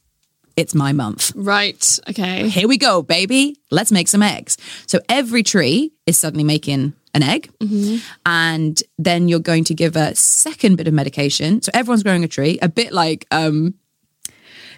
[0.55, 1.33] It's my month.
[1.35, 1.99] Right.
[2.09, 2.47] Okay.
[2.47, 3.57] Here we go, baby.
[3.71, 4.57] Let's make some eggs.
[4.85, 7.49] So, every tree is suddenly making an egg,
[8.25, 11.61] and then you're going to give a second bit of medication.
[11.61, 13.73] So, everyone's growing a tree, a bit like um,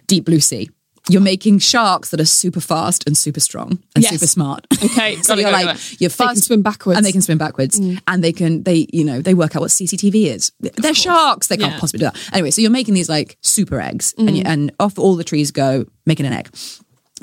[0.07, 0.69] Deep Blue Sea.
[1.11, 4.11] You're making sharks that are super fast and super strong and Yes.
[4.13, 4.67] super smart.
[4.83, 6.95] Okay, so you're like you're They can swim backwards.
[6.95, 6.97] Mm.
[6.97, 9.71] and they can swim backwards, and they can they you know they work out what
[9.71, 10.51] CCTV is.
[10.59, 11.47] They're sharks.
[11.47, 11.77] They can't Yeah.
[11.77, 11.79] Mm.
[11.79, 12.29] possibly do that.
[12.33, 15.49] Anyway, so you're making these like super eggs, and you, and off all the trees
[15.51, 16.49] go making an egg.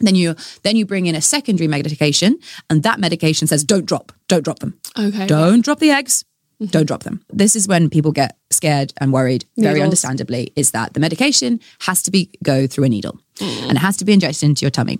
[0.00, 2.38] Then you then you bring in a secondary medication,
[2.70, 5.26] and that medication says don't drop, don't drop them, Okay.
[5.26, 6.24] don't drop the eggs.
[6.70, 7.22] Don't drop them.
[7.30, 12.02] This is when people get scared and worried, very understandably, is that the medication has
[12.04, 14.98] to be go through a needle and it has to be injected into your tummy.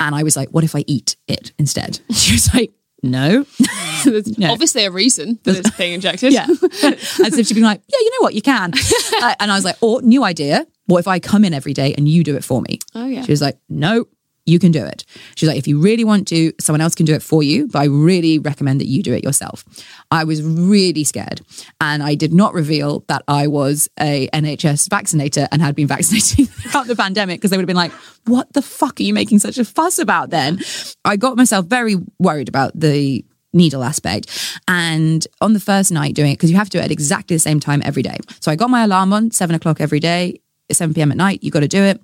[0.00, 2.00] And I was like, what if I eat it instead?
[2.12, 2.72] She was like,
[3.04, 3.46] no.
[4.04, 6.32] There's obviously a reason that it's being injected.
[6.32, 6.46] Yeah.
[6.48, 8.72] As if she'd be like, yeah, you know what, you can.
[9.22, 10.66] Uh, and I was like, oh, new idea.
[10.86, 12.80] What if I come in every day and you do it for me?
[12.96, 13.22] Oh, yeah.
[13.22, 14.06] She was like, no,
[14.46, 15.04] you can do it.
[15.34, 17.80] She's like, if you really want to, someone else can do it for you, but
[17.80, 19.64] I really recommend that you do it yourself.
[20.10, 21.40] I was really scared.
[21.80, 26.46] And I did not reveal that I was a NHS vaccinator and had been vaccinating
[26.46, 27.92] throughout the pandemic because they would have been like,
[28.26, 30.60] what the fuck are you making such a fuss about then?
[31.04, 34.60] I got myself very worried about the needle aspect.
[34.68, 37.34] And on the first night doing it, because you have to do it at exactly
[37.34, 38.18] the same time every day.
[38.40, 41.10] So I got my alarm on seven o'clock every day, 7 p.m.
[41.10, 41.42] at night.
[41.42, 42.00] You got to do it.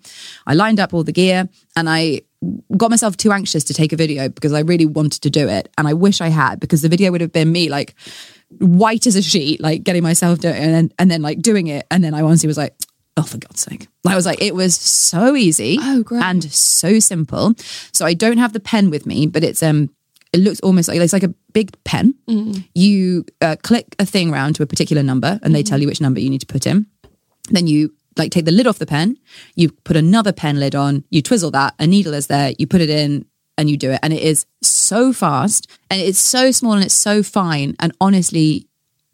[0.47, 2.23] I lined up all the gear and I
[2.77, 5.69] got myself too anxious to take a video because I really wanted to do it.
[5.79, 7.95] And I wish I had because the video would have been me like
[8.59, 11.87] white as a sheet, like getting myself doing and then, and then like doing it.
[11.91, 12.75] And then I honestly was like,
[13.17, 13.89] oh, for God's sake.
[14.07, 16.23] I was like, it was so easy Oh, great.
[16.23, 17.55] and so simple.
[17.93, 19.91] So I don't have the pen with me, but it's, um,
[20.33, 22.15] it looks almost like it's like a big pen.
[22.75, 26.01] You uh, click a thing round to a particular number, and they tell you which
[26.01, 26.87] number you need to put in.
[27.51, 29.17] Then you like take the lid off the pen.
[29.55, 31.05] You put another pen lid on.
[31.11, 31.75] You twizzle that.
[31.79, 32.53] A needle is there.
[32.59, 33.27] You put it in,
[33.59, 34.01] and you do it.
[34.03, 37.77] And it is so fast, and it's so small, and it's so fine.
[37.79, 38.67] And honestly,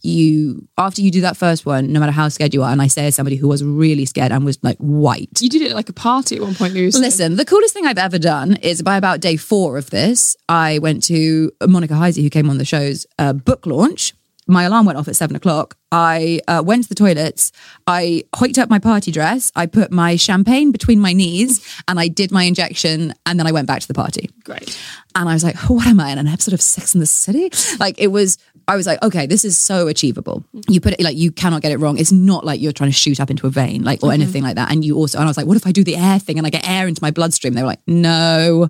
[0.02, 2.87] you after you do that first one, no matter how scared you are, and I
[2.87, 5.40] say as somebody who was really scared and was like white.
[5.40, 6.98] You did it at like a party at one point, Lucy.
[7.00, 10.78] Listen, the coolest thing I've ever done is by about day four of this, I
[10.78, 14.14] went to Monica Heisey, who came on the show's uh, book launch.
[14.48, 15.76] My alarm went off at seven o'clock.
[15.92, 17.52] I uh, went to the toilets.
[17.87, 19.52] I hoiked up my party dress.
[19.54, 23.14] I put my champagne between my knees and I did my injection.
[23.24, 24.30] And then I went back to the party.
[24.44, 24.78] Great.
[25.14, 27.06] And I was like, oh, what am I in an episode of Sex in the
[27.06, 27.50] City?
[27.78, 30.44] Like it was, I was like, okay, this is so achievable.
[30.68, 31.96] You put it like you cannot get it wrong.
[31.96, 34.56] It's not like you're trying to shoot up into a vein, like or anything like
[34.56, 34.70] that.
[34.70, 36.46] And you also, and I was like, what if I do the air thing and
[36.46, 37.54] I get air into my bloodstream?
[37.54, 38.68] They were like, no,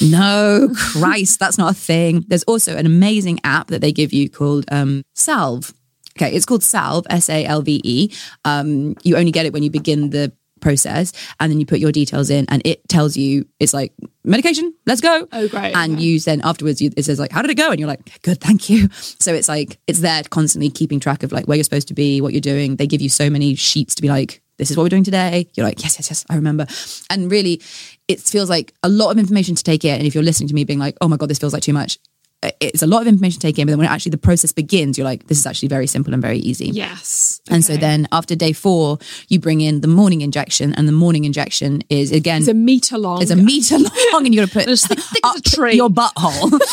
[0.00, 2.24] no, Christ, that's not a thing.
[2.28, 5.72] There's also an amazing app that they give you called um, Salve.
[6.16, 8.12] Okay, it's called Salve, S A L V E.
[8.44, 11.90] Um, you only get it when you begin the process, and then you put your
[11.90, 13.92] details in, and it tells you it's like
[14.24, 14.72] medication.
[14.86, 15.26] Let's go.
[15.32, 16.02] Oh, great, And okay.
[16.02, 18.40] you then afterwards, you, it says like, "How did it go?" And you're like, "Good,
[18.40, 21.88] thank you." So it's like it's there constantly keeping track of like where you're supposed
[21.88, 22.76] to be, what you're doing.
[22.76, 25.48] They give you so many sheets to be like, "This is what we're doing today."
[25.54, 26.66] You're like, "Yes, yes, yes, I remember."
[27.10, 27.60] And really,
[28.08, 29.94] it feels like a lot of information to take in.
[29.96, 31.72] And if you're listening to me being like, "Oh my god, this feels like too
[31.72, 31.98] much,"
[32.60, 33.66] it's a lot of information to take in.
[33.66, 36.20] But then when actually the process begins, you're like, "This is actually very simple and
[36.20, 37.40] very easy." Yes.
[37.48, 41.24] And so then after day four, you bring in the morning injection, and the morning
[41.24, 43.22] injection is again it's a meter long.
[43.22, 45.74] it's a meter long, and you got to put It's thick- thick as a up
[45.74, 46.58] your butthole.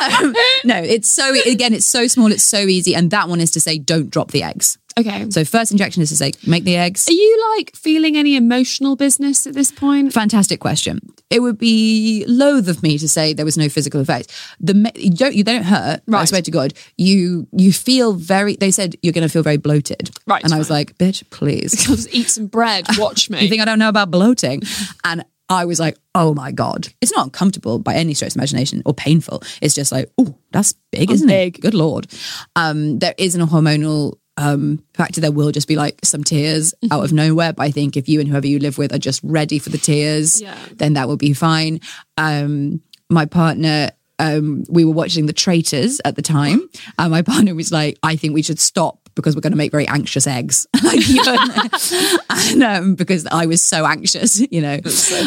[0.00, 3.50] Um, no, it's so again, it's so small, it's so easy, and that one is
[3.50, 4.78] to say don't drop the eggs.
[4.98, 5.30] Okay.
[5.30, 7.08] So first injection is to say make the eggs.
[7.08, 10.12] Are you like feeling any emotional business at this point?
[10.12, 11.00] Fantastic question.
[11.30, 14.32] It would be loath of me to say there was no physical effect.
[14.60, 16.02] The you don't you they don't hurt.
[16.12, 18.56] I swear to God, you you feel very.
[18.56, 20.10] They said you're going to feel very bloated.
[20.26, 20.88] Right, and I was right.
[20.88, 21.72] like, bitch, please.
[21.86, 22.86] Just eat some bread.
[22.98, 23.40] Watch me.
[23.42, 24.62] You think I don't know about bloating?
[25.04, 26.88] And I was like, oh my God.
[27.00, 29.42] It's not uncomfortable by any stretch of imagination or painful.
[29.60, 31.58] It's just like, oh, that's big, isn't big.
[31.58, 31.60] it?
[31.60, 32.06] Good Lord.
[32.54, 35.20] Um, there isn't a hormonal um, factor.
[35.20, 37.52] There will just be like some tears out of nowhere.
[37.52, 39.78] But I think if you and whoever you live with are just ready for the
[39.78, 40.56] tears, Yeah.
[40.76, 41.80] then that will be fine.
[42.16, 47.54] Um, my partner, um, we were watching The Traitors at the time, and my partner
[47.54, 50.66] was like, "I think we should stop because we're going to make very anxious eggs."
[50.82, 51.00] Like,
[52.30, 54.80] and um, because I was so anxious, you know,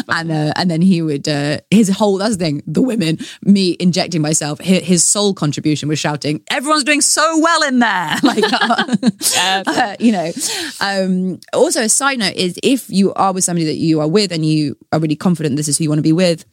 [0.08, 2.62] and uh, and then he would uh, his whole that's the thing.
[2.66, 7.62] The women, me injecting myself, his, his sole contribution was shouting, "Everyone's doing so well
[7.62, 10.32] in there!" Like, uh, you know.
[10.80, 14.32] Um, also, a side note is if you are with somebody that you are with
[14.32, 16.44] and you are really confident this is who you want to be with,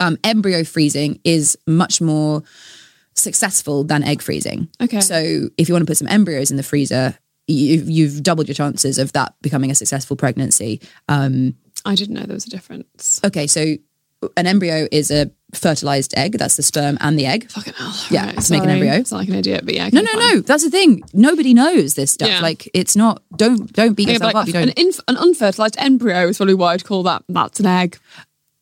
[0.00, 2.42] um, embryo freezing is much more
[3.14, 4.68] successful than egg freezing.
[4.80, 5.00] Okay.
[5.00, 8.54] So if you want to put some embryos in the freezer, you've, you've doubled your
[8.54, 10.80] chances of that becoming a successful pregnancy.
[11.08, 13.20] Um, I didn't know there was a difference.
[13.24, 13.76] okay, so
[14.36, 16.38] an embryo is a fertilized egg.
[16.38, 17.50] That's the sperm and the egg.
[17.50, 17.92] Fucking hell.
[18.08, 18.92] Yeah, Right, to make an embryo.
[18.94, 19.90] It's like an idiot, but yeah.
[19.92, 20.40] No, no, no.
[20.40, 21.02] That's the thing.
[21.12, 22.28] Nobody knows this stuff.
[22.28, 22.40] Yeah.
[22.40, 23.20] Like it's not.
[23.36, 24.46] Don't don't beat Yeah, yourself like up.
[24.46, 24.62] You don't.
[24.68, 27.24] an, inf- an unfertilized embryo is probably what I'd call that.
[27.28, 27.98] That's an egg.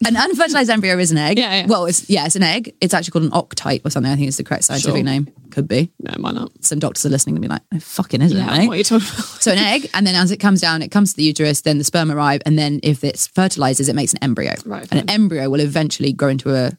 [0.07, 1.39] An unfertilized embryo is an egg.
[1.39, 1.67] Yeah, yeah.
[1.67, 2.75] Well, it's yeah, it's an egg.
[2.81, 4.11] It's actually called an octype or something.
[4.11, 5.03] I think it's the correct scientific Sure.
[5.05, 5.29] name.
[5.51, 5.91] Could be.
[6.01, 6.53] No, why not?
[6.65, 8.85] Some doctors are listening and be like, "Oh, "Fucking isn't Yeah, it?" what are you
[8.85, 9.25] talking about?
[9.43, 11.61] So an egg, and then as it comes down, it comes to the uterus.
[11.61, 14.55] Then the sperm arrive, and then if it's fertilizes, it makes an embryo.
[14.65, 16.73] Right, And an embryo will eventually grow into a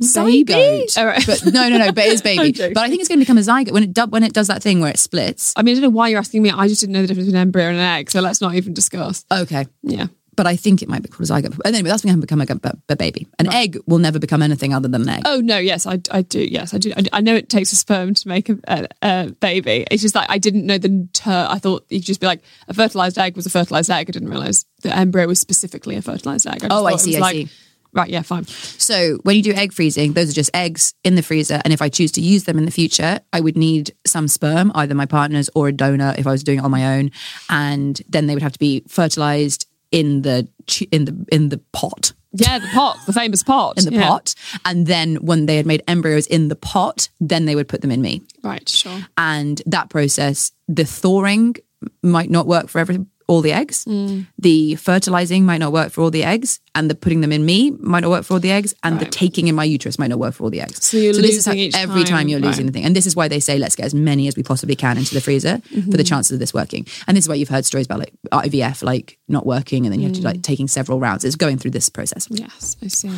[0.00, 0.44] Baby?
[0.44, 0.96] zygote.
[0.98, 1.26] All oh, right.
[1.26, 1.90] But no, no, no.
[1.90, 2.72] But it's I'm baby.
[2.74, 4.46] but I think it's going to become a zygote when it do, when it does
[4.46, 5.52] that thing where it splits.
[5.56, 6.50] I mean, I don't know why you're asking me.
[6.50, 8.54] I just didn't know the difference between an embryo and an egg, so let's not
[8.54, 9.24] even discuss.
[9.32, 9.66] Okay.
[9.82, 10.06] Yeah.
[10.38, 11.58] But I think it might be called a zygote.
[11.64, 13.26] And anyway, that's going to become a, a, baby.
[13.40, 15.22] An egg will never become anything other than an egg.
[15.24, 16.38] Oh no, yes, I, I do.
[16.38, 16.92] Yes, I do.
[16.96, 19.84] I, I know it takes a sperm to make a, a, a baby.
[19.90, 21.48] It's just like I didn't know the ter.
[21.50, 24.08] I thought you'd just be like a fertilized egg was a fertilized egg.
[24.08, 26.64] I didn't realize the embryo was specifically a fertilized egg.
[26.64, 27.48] I Oh, I see, I like, see.
[27.92, 28.10] Right.
[28.10, 28.22] Yeah.
[28.22, 28.44] Fine.
[28.44, 31.60] So when you do egg freezing, those are just eggs in the freezer.
[31.64, 34.70] And if I choose to use them in the future, I would need some sperm,
[34.76, 37.10] either my partner's or a donor if I was doing it on my own.
[37.50, 40.48] And then they would have to be fertilized in the
[40.90, 42.12] in the in the pot.
[42.32, 42.58] Yeah.
[42.58, 43.78] The pot, the famous pot.
[43.78, 44.06] In the Yeah.
[44.08, 44.34] pot.
[44.64, 47.90] And then when they had made embryos in the pot, then they would put them
[47.90, 48.20] in me.
[48.44, 48.68] Right.
[48.68, 49.06] Sure.
[49.16, 51.56] And that process, the thawing
[52.02, 53.84] might not work for every all the eggs.
[53.84, 54.26] Mm.
[54.38, 57.70] The fertilizing might not work for all the eggs, and the putting them in me
[57.72, 60.18] might not work for all the eggs, and the taking in my uterus might not
[60.18, 60.82] work for all the eggs.
[60.84, 62.72] So you're this is losing how- each every time, time, you're losing right.
[62.72, 64.74] the thing, and this is why they say let's get as many as we possibly
[64.76, 65.90] can into the freezer for Mm-hmm.
[65.90, 66.86] the chances of this working.
[67.06, 70.00] And this is why you've heard stories about like IVF like not working, and then
[70.00, 70.24] you have to Mm.
[70.24, 71.24] like taking several rounds.
[71.24, 72.26] It's going through this process.
[72.30, 72.76] Yes.
[72.82, 73.10] I see.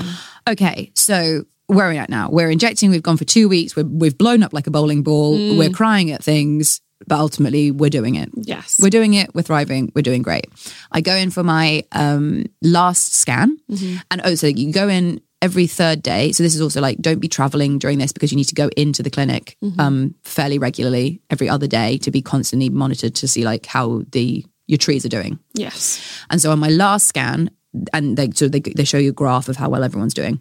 [0.48, 2.28] Okay, so where are we at now?
[2.30, 2.90] We're injecting.
[2.90, 3.76] We've gone for two weeks.
[3.76, 5.38] We're, we've blown up like a bowling ball.
[5.38, 5.56] Mm.
[5.56, 8.28] We're crying at things, but ultimately we're doing it.
[8.34, 8.78] Yes.
[8.82, 9.34] We're doing it.
[9.34, 9.90] We're thriving.
[9.94, 10.46] We're doing great.
[10.92, 13.96] I go in for my um, last scan, Mm-hmm.
[14.10, 16.32] and oh, so you go in every third day.
[16.32, 18.68] So this is also like don't be traveling during this because you need to go
[18.76, 23.44] into the clinic um, fairly regularly every other day to be constantly monitored to see
[23.44, 25.38] like how the your trees are doing.
[25.54, 25.98] Yes.
[26.30, 27.50] And so on my last scan,
[27.92, 30.40] and they so they they show you a graph of how well everyone's doing.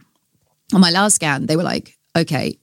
[0.73, 2.57] On my last scan, they were like, okay,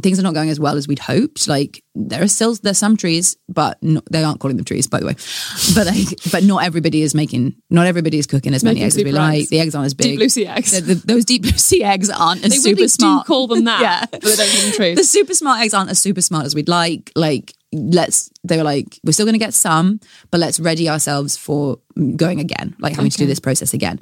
[0.00, 1.48] things are not going as well as we'd hoped.
[1.48, 5.00] Like there are still there's some trees, but no, they aren't calling them trees, by
[5.00, 5.14] the way.
[5.74, 9.04] But like, but not everybody is making, not everybody is cooking as many eggs as
[9.04, 9.40] we like.
[9.40, 9.48] eggs.
[9.50, 10.04] The eggs aren't as big.
[10.06, 10.72] Deep blue sea eggs.
[10.72, 13.26] The- the- those deep blue sea eggs aren't as They super really smart.
[13.26, 13.80] do call them that.
[13.82, 14.96] yeah, But they don't call them trees.
[14.98, 17.10] the super smart eggs aren't as super smart as we'd like.
[17.16, 21.36] Like, let's, they were like, we're still going to get some, but let's ready ourselves
[21.36, 21.78] for
[22.16, 24.00] going again, like having to do this process again.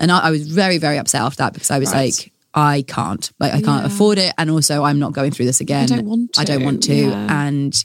[0.00, 2.12] And I, I was very, very upset after that because I was Right.
[2.12, 4.32] like, I can't, like, I can't afford it.
[4.38, 5.84] And also, I'm not going through this again.
[5.84, 6.40] I don't want to.
[6.40, 6.94] I don't want to.
[6.94, 7.46] yeah.
[7.46, 7.84] And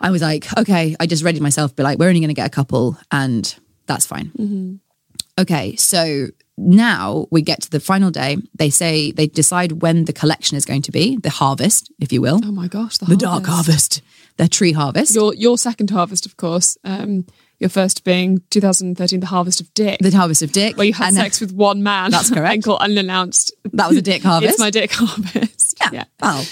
[0.00, 2.46] I was like, okay, I just readied myself, be like, we're only going to get
[2.46, 3.54] a couple and
[3.86, 4.32] that's fine.
[4.36, 4.74] Mm-hmm.
[5.40, 6.26] Okay, so
[6.58, 8.36] now we get to the final day.
[8.54, 12.20] They say they decide when the collection is going to be, the harvest, if you
[12.20, 12.40] will.
[12.44, 14.02] oh my gosh, the, the dark harvest,
[14.36, 15.14] the tree harvest.
[15.14, 16.76] Your your second harvest, of course.
[16.84, 17.26] Um,
[17.62, 20.76] your first being 2013, the harvest of Dick, the harvest of Dick.
[20.76, 22.10] where you had and, uh, sex with one man.
[22.10, 22.52] That's correct.
[22.54, 23.52] and called unannounced.
[23.72, 24.50] That was a dick harvest.
[24.54, 25.78] It's my Dick harvest.
[25.92, 26.04] Yeah.
[26.20, 26.44] Well,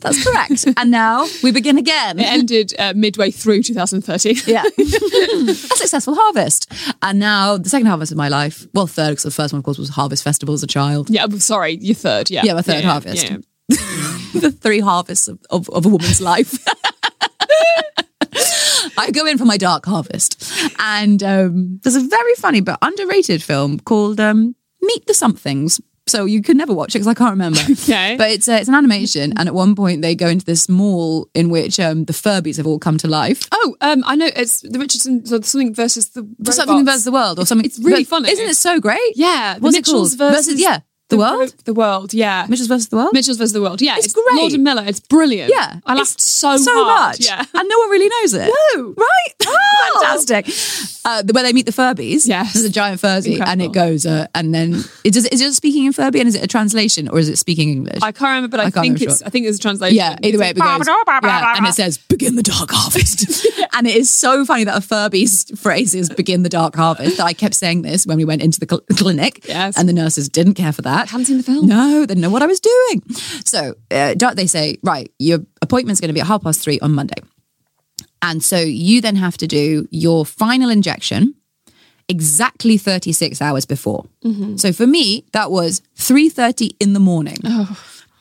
[0.00, 0.66] that's correct.
[0.76, 2.18] and now we begin again.
[2.18, 4.36] It ended uh, midway through 2013.
[4.46, 4.62] Yeah.
[4.78, 6.72] a successful harvest.
[7.02, 9.64] And now the second harvest of my life, well, third, because the first one, of
[9.64, 11.10] course, was Harvest Festival as a child.
[11.10, 12.30] Yeah, but sorry, your third.
[12.30, 13.30] Yeah, Yeah, my third Yeah, harvest.
[13.30, 13.36] yeah.
[14.40, 16.56] the three harvests of, of, of a woman's life.
[18.98, 20.52] I go in for my dark harvest.
[20.78, 25.80] And um, there's a very funny but underrated film called um, Meet the Somethings.
[26.08, 27.58] So you could never watch it because I can't remember.
[27.72, 28.14] Okay.
[28.16, 29.32] But it's, uh, it's an animation.
[29.36, 32.66] And at one point, they go into this mall in which um, the Furbies have
[32.66, 33.48] all come to life.
[33.50, 37.10] Oh, um, I know it's the Richardson so something versus the For something versus the
[37.12, 37.64] world or something.
[37.64, 38.30] It's really but funny.
[38.30, 39.00] Isn't it so great?
[39.16, 40.16] Yeah, What's it called?
[40.16, 41.54] versus, yeah, the, world.
[41.64, 42.46] The world, yeah.
[42.48, 43.10] Mitchell's versus the world.
[43.12, 43.80] Mitchell's versus the world.
[43.80, 44.26] Yeah, It's great.
[44.36, 44.84] Lord and Miller.
[44.86, 45.50] It's brilliant.
[45.52, 47.18] Yeah, I it's laughed so so hard.
[47.18, 48.52] much, Yeah, and no one really knows it.
[48.74, 48.94] No.
[48.96, 49.46] right?
[49.94, 50.48] Fantastic.
[51.04, 52.26] Uh, where they meet the Furbies.
[52.26, 52.54] Yes.
[52.54, 55.26] there's a giant Furby, and it goes, uh, and then it does.
[55.26, 58.00] Is it speaking in Furby, and is it a translation, or is it speaking English?
[58.02, 59.18] I can't remember, but I, I think it's.
[59.18, 59.26] sure.
[59.26, 59.96] I think there's a translation.
[59.96, 60.86] yeah, either way it It's goes.
[61.22, 64.80] Yeah, and it says "begin the dark harvest," and it is so funny that a
[64.80, 68.42] Furby's phrase is "begin the dark harvest." That I kept saying this when we went
[68.42, 69.78] into the cl- clinic, Yes.
[69.78, 70.95] and the nurses didn't care for that.
[70.96, 71.66] Hadn't seen the film.
[71.66, 73.02] No, they didn't know what I was doing.
[73.44, 76.92] So uh, they say, right, your appointment's going to be at half past three on
[76.92, 77.20] Monday.
[78.22, 81.34] And so you then have to do your final injection
[82.08, 84.06] exactly 36 hours before.
[84.58, 87.36] So for me, that was 3.30 in the morning.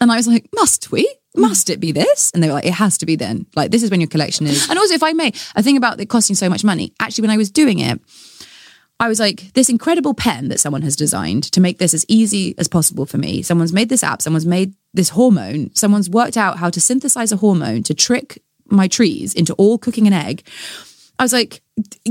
[0.02, 1.12] And I was like, must we?
[1.38, 2.32] Must it be this?
[2.34, 3.46] And they were like, it has to be then.
[3.56, 4.70] Like, this is when your collection is.
[4.70, 7.32] And also, if I may, a thing about it costing so much money, actually, when
[7.32, 8.00] I was doing it,
[9.00, 12.56] I was like, this incredible pen that someone has designed to make this as easy
[12.58, 13.42] as possible for me.
[13.42, 17.38] Someone's made this app, someone's made this hormone, someone's worked out how to synthesize a
[17.38, 20.44] hormone to trick my trees into all cooking an egg.
[21.20, 21.62] I was like,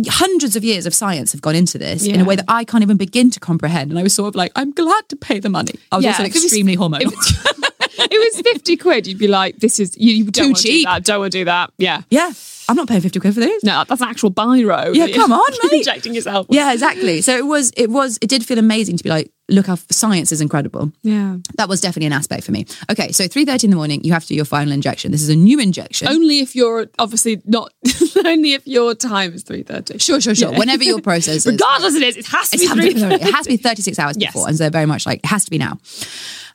[0.09, 2.83] hundreds of years of science have gone into this in a way that I can't
[2.83, 3.91] even begin to comprehend.
[3.91, 5.75] And I was sort of like, I'm glad to pay the money.
[5.91, 7.13] I was Yeah, also if it was- extremely hormonal.
[7.97, 10.63] It was 50 quid, you'd be like, this is, you, you don't Too want to
[10.65, 10.85] do cheap.
[10.87, 11.05] that.
[11.05, 11.73] Don't want to do that.
[11.79, 12.03] Yeah.
[12.11, 12.33] yeah,
[12.69, 13.63] I'm not paying 50 quid for this.
[13.65, 14.95] No, that's an actual biro.
[14.95, 15.79] Yeah, come on, mate.
[15.79, 16.47] Injecting yourself.
[16.51, 17.21] Yeah, exactly.
[17.21, 20.33] So it was, it was, it did feel amazing to be like, look how science
[20.33, 20.93] is incredible.
[21.03, 21.37] Yeah.
[21.57, 22.67] That was definitely an aspect for me.
[22.91, 25.13] Okay, so 3.30 in the morning, you have to do your final injection.
[25.13, 26.09] This is a new injection.
[26.09, 27.73] Only if you're obviously not,
[28.25, 30.01] only if your time is 3.30.
[30.01, 30.53] Sure, sure, sure.
[30.53, 31.47] Whenever your process is.
[31.53, 33.13] Regardless it is, it has to be 3.30.
[33.15, 34.33] it has to be 36 hours Yes.
[34.33, 34.49] before.
[34.49, 35.79] And so very much like, it has to be now.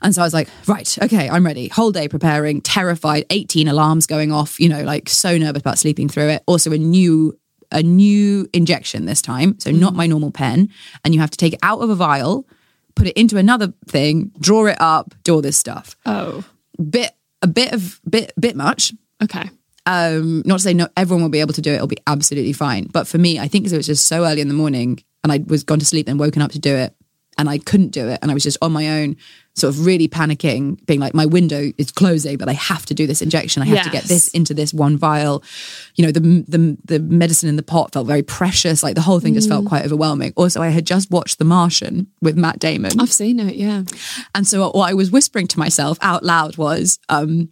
[0.01, 1.67] And so I was like, right, okay, I'm ready.
[1.67, 6.07] Whole day preparing, terrified, 18 alarms going off, you know, like so nervous about sleeping
[6.07, 6.43] through it.
[6.47, 7.37] Also a new
[7.71, 9.59] a new injection this time.
[9.59, 9.97] So not mm.
[9.97, 10.69] my normal pen.
[11.05, 12.47] And you have to take it out of a vial,
[12.95, 15.95] put it into another thing, draw it up, do all this stuff.
[16.05, 16.43] Oh,
[16.89, 17.11] Bit
[17.41, 18.93] a bit of bit bit much.
[19.23, 19.49] okay.
[19.85, 21.75] um, not to say no, everyone will be able to do it.
[21.75, 22.85] It'll be absolutely fine.
[22.91, 25.31] But for me, I think 'cause it was just so early in the morning and
[25.31, 26.93] I was gone to sleep and woken up to do it
[27.37, 28.19] and I couldn't do it.
[28.21, 29.15] And I was just on my own,
[29.60, 33.05] sort of really panicking, being like, my window is closing, but I have to do
[33.07, 33.62] this injection.
[33.62, 35.43] I have to get this into this one vial.
[35.95, 38.84] You know, the, the, the medicine in the pot felt very precious.
[38.84, 40.34] Like the whole thing just felt quite overwhelming.
[40.36, 42.99] Also, I had just watched The Martian with Matt Damon.
[42.99, 43.84] I've seen it, yeah.
[44.34, 47.49] And so what I was whispering to myself out loud was, um,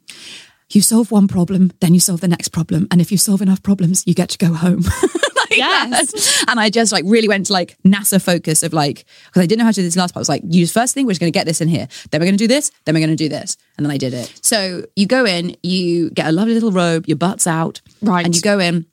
[0.69, 2.87] you solve one problem, then you solve the next problem.
[2.91, 4.83] And if you solve enough problems, you get to go home.
[5.57, 6.11] Yes.
[6.11, 6.45] that.
[6.49, 9.59] And I just like really went to like NASA focus of like, because I didn't
[9.59, 10.19] know how to do this last part.
[10.19, 11.87] I was like, use first thing, we're just going to get this in here.
[12.11, 12.71] Then we're going to do this.
[12.85, 13.57] Then we're going to do this.
[13.77, 14.39] And then I did it.
[14.41, 17.81] So you go in, you get a lovely little robe, your butt's out.
[18.01, 18.25] Right.
[18.25, 18.85] And you go in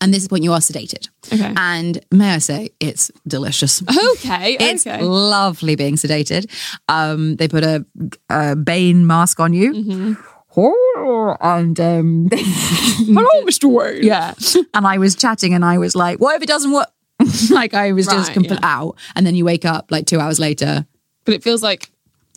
[0.00, 1.08] And this is when you are sedated.
[1.32, 1.52] Okay.
[1.56, 3.82] And may I say, it's delicious.
[3.82, 4.56] Okay.
[4.60, 5.02] It's okay.
[5.02, 6.46] lovely being sedated.
[6.88, 7.84] Um, they put a,
[8.30, 9.72] a Bane mask on you.
[9.74, 10.14] Mm-hmm.
[10.56, 13.70] Oh, and um, Hello, Mr.
[13.70, 14.02] Wayne.
[14.02, 14.34] yeah.
[14.74, 16.88] And I was chatting and I was like, what if it doesn't work?
[17.50, 18.80] like I was just Right, complete yeah.
[18.80, 18.96] out.
[19.14, 20.86] And then you wake up like two hours later.
[21.24, 21.90] But it feels like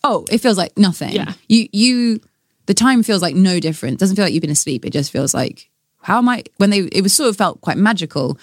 [0.04, 1.14] Oh, it feels like nothing.
[1.14, 1.34] Yeah.
[1.48, 2.20] You, you,
[2.66, 3.94] the time feels like no different.
[3.94, 4.86] It doesn't feel like you've been asleep.
[4.86, 5.70] It just feels like,
[6.02, 8.38] how am I, when they, it was sort of felt quite magical.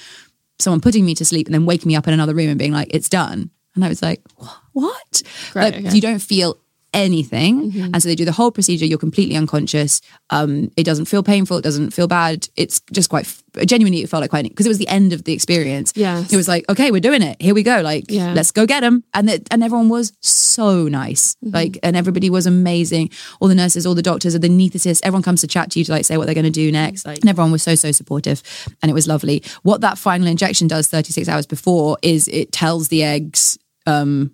[0.58, 2.72] Someone putting me to sleep and then waking me up in another room and being
[2.72, 3.50] like, it's done.
[3.74, 5.22] And I was like, "Wha- what?
[5.52, 5.94] Great, like, okay.
[5.94, 6.58] You don't feel
[6.92, 7.72] anything.
[7.94, 8.84] And so they do the whole procedure.
[8.84, 10.00] You're completely unconscious.
[10.30, 11.56] Um, it doesn't feel painful.
[11.58, 12.48] It doesn't feel bad.
[12.56, 13.32] It's just quite,
[13.64, 15.92] genuinely, it felt like quite, because it was the end of the experience.
[15.94, 17.40] Yeah, It was like, okay, we're doing it.
[17.40, 17.80] Here we go.
[17.80, 18.32] Like, Yeah.
[18.32, 19.04] let's go get them.
[19.14, 21.36] And it, and everyone was so nice.
[21.44, 21.54] Mm-hmm.
[21.54, 23.10] Like, and everybody was amazing.
[23.40, 25.92] All the nurses, all the doctors, the anaesthetists, everyone comes to chat to you to
[25.92, 27.06] like say what they're going to do next.
[27.06, 28.42] Like, and everyone was so, so supportive.
[28.82, 29.42] And it was lovely.
[29.62, 34.32] What that final injection does 36 hours before is it tells the eggs, um,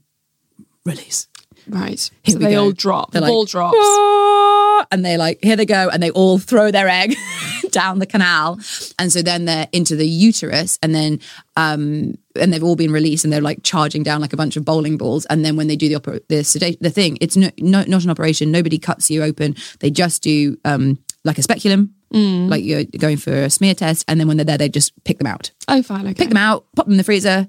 [0.84, 1.28] release.
[1.68, 2.10] Right.
[2.22, 2.64] Here so we they go.
[2.64, 3.10] all drop.
[3.12, 3.76] They're the like, ball drops.
[3.78, 7.14] "Ah," and they're like here they go and they all throw their egg
[7.70, 8.58] down the canal
[8.98, 11.18] and so then they're into the uterus and then
[11.56, 14.64] um and they've all been released and they're like charging down like a bunch of
[14.64, 17.50] bowling balls and then when they do the opera the sedation the thing it's no,
[17.58, 21.92] no, not an operation nobody cuts you open they just do um like a speculum
[22.12, 25.18] like you're going for a smear test and then when they're there they just pick
[25.18, 26.02] them out Oh, fine.
[26.06, 26.14] Okay.
[26.14, 27.48] pick them out pop them in the freezer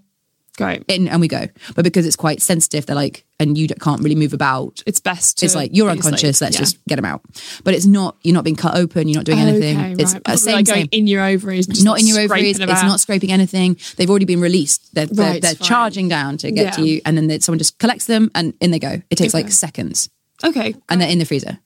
[0.58, 0.84] Great.
[0.88, 4.16] in and we go but because it's quite sensitive they're like and you can't really
[4.16, 5.38] move about It's best.
[5.38, 6.42] To it's like you're unconscious.
[6.42, 6.48] asleep.
[6.48, 6.60] Let's Yeah.
[6.62, 7.22] just get them out.
[7.64, 8.18] But it's not.
[8.24, 9.08] You're not being cut open.
[9.08, 9.78] You're not doing anything.
[9.78, 10.22] Okay, it's right.
[10.22, 10.90] uh, Probably same like going same.
[10.92, 11.68] in your ovaries.
[11.68, 12.60] just Not in your scraping ovaries.
[12.60, 13.78] It's not scraping anything.
[13.96, 14.92] They've already been released.
[14.96, 17.78] They're they're, Right, they're charging down to get to you, and then they, someone just
[17.78, 19.04] collects them, and in they go.
[19.12, 20.10] It takes like seconds,
[20.44, 20.74] Okay.
[20.90, 21.60] and they're in the freezer.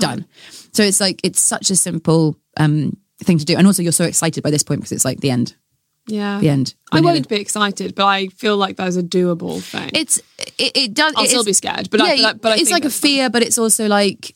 [0.00, 0.26] Done.
[0.72, 4.06] So it's like it's such a simple um, thing to do, and also you're so
[4.06, 5.54] excited by this point because it's like the end.
[6.06, 6.40] Yeah.
[6.40, 6.74] The end.
[6.90, 9.90] I won't be excited, but I feel like there's a doable thing.
[9.94, 10.18] It's
[10.58, 11.14] it, it does.
[11.16, 12.84] I'll it still is- be scared, but I- yeah, but I- but I it's like
[12.84, 14.34] a that's fear, but it's also like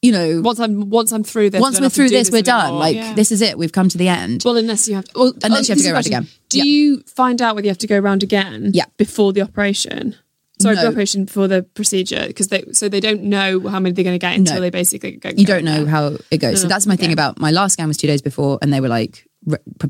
[0.00, 1.60] you know once I'm once I'm through this.
[1.60, 2.60] once we we're don't have to through do this, we're done.
[2.66, 2.80] anymore.
[2.80, 3.14] Like Yeah.
[3.14, 3.58] this is it.
[3.58, 4.42] We've come to the end.
[4.44, 5.12] Well, unless you have to.
[5.18, 6.22] Well, Unless you have to go is round the question.
[6.24, 6.28] again.
[6.50, 6.64] Do Yeah.
[6.64, 8.70] you find out whether you have to go around again?
[8.72, 8.84] Yeah.
[8.96, 10.14] Before the operation.
[10.60, 10.82] Sorry, No.
[10.82, 14.14] the operation for the procedure because they so they don't know how many they're going
[14.14, 14.60] to get until No.
[14.60, 15.30] they basically go.
[15.36, 16.60] you don't know how it goes.
[16.62, 18.88] So that's my thing about my last scan was two days before, and they were
[18.88, 19.24] like,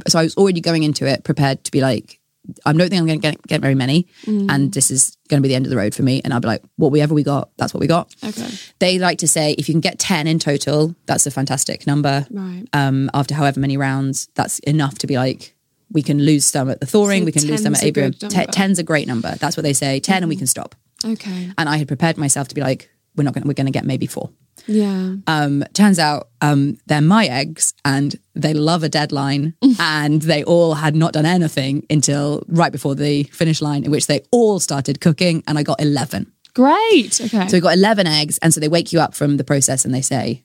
[0.09, 2.21] so I was already going into it prepared to be like,
[2.65, 4.47] I don't think I'm going to get, get very many, Mm.
[4.51, 6.23] and this is going to be the end of the road for me.
[6.25, 8.15] And I'll be like, what we ever we got, that's what we got.
[8.25, 8.49] Okay.
[8.79, 12.27] They like to say if you can get ten in total, that's a fantastic number.
[12.31, 12.65] Right.
[12.73, 15.55] Um, after however many rounds, that's enough to be like.
[15.91, 17.23] We can lose some at the thawing.
[17.23, 18.13] So we can lose some at Abraham.
[18.21, 18.45] number.
[18.53, 19.35] ten's a great number.
[19.37, 20.01] That's what they say.
[20.01, 20.75] 10 and we can stop.
[21.03, 21.51] Okay.
[21.57, 23.47] And I had prepared myself to be like, we're not going.
[23.49, 24.29] We're going to get maybe four.
[24.69, 25.14] Yeah.
[25.27, 30.75] um, turns out um, they're my eggs and they love a deadline and they all
[30.75, 35.01] had not done anything until right before the finish line in which they all started
[35.01, 37.21] cooking and i got 11 Great.
[37.21, 37.49] Okay.
[37.49, 39.95] so we got 11 eggs and so they wake you up from the process and
[39.95, 40.45] they say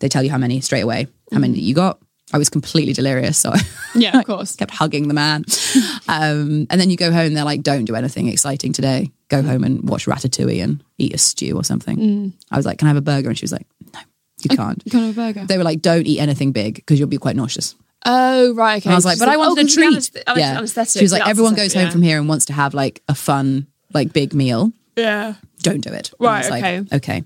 [0.00, 1.98] they tell you how many straight away how many you got
[2.32, 3.52] i was completely delirious so
[3.94, 4.56] yeah, of course.
[4.56, 5.44] kept hugging the man
[6.08, 9.64] um, and then you go home they're like don't do anything exciting today go home
[9.64, 12.96] and watch ratatouille and eat a stew or something i was like can i have
[12.96, 14.00] a burger and she was like no
[14.44, 15.46] you can't You can't have a burger.
[15.46, 17.74] they were like, "Don't eat anything big because you'll be quite nauseous."
[18.04, 18.78] Oh right.
[18.78, 18.88] Okay.
[18.88, 21.12] And I was like, She's "But I wanted oh, a treat." anesthet- yeah, she was
[21.12, 21.90] like, "Everyone goes home yeah.
[21.90, 24.72] from here and wants to have like a fun, like big meal.
[24.96, 25.34] Yeah.
[25.62, 26.96] Don't do it." Right, was like, okay.
[26.96, 27.24] okay.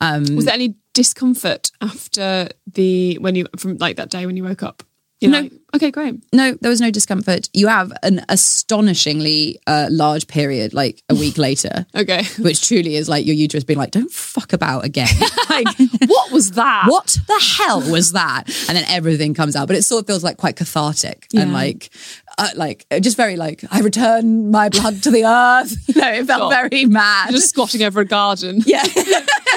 [0.00, 4.44] Um, Was there any discomfort after the when you from like that day when you
[4.44, 4.82] woke up?
[5.20, 5.48] You No.
[5.74, 6.14] Okay, great.
[6.32, 7.48] no, there was no discomfort.
[7.52, 12.22] You have an astonishingly uh, large period, like a week later, Okay.
[12.38, 15.08] which truly is like your uterus being like, "Don't fuck about again."
[15.50, 15.66] like,
[16.06, 16.84] what was that?
[16.88, 18.44] what the hell was that?
[18.68, 21.90] And then everything comes out, but it sort of feels like quite cathartic and like,
[22.38, 25.74] uh, like just very like I return my blood to the earth.
[25.94, 27.30] You know, it felt very mad.
[27.30, 28.62] Just squatting over a garden.
[28.66, 28.82] yeah.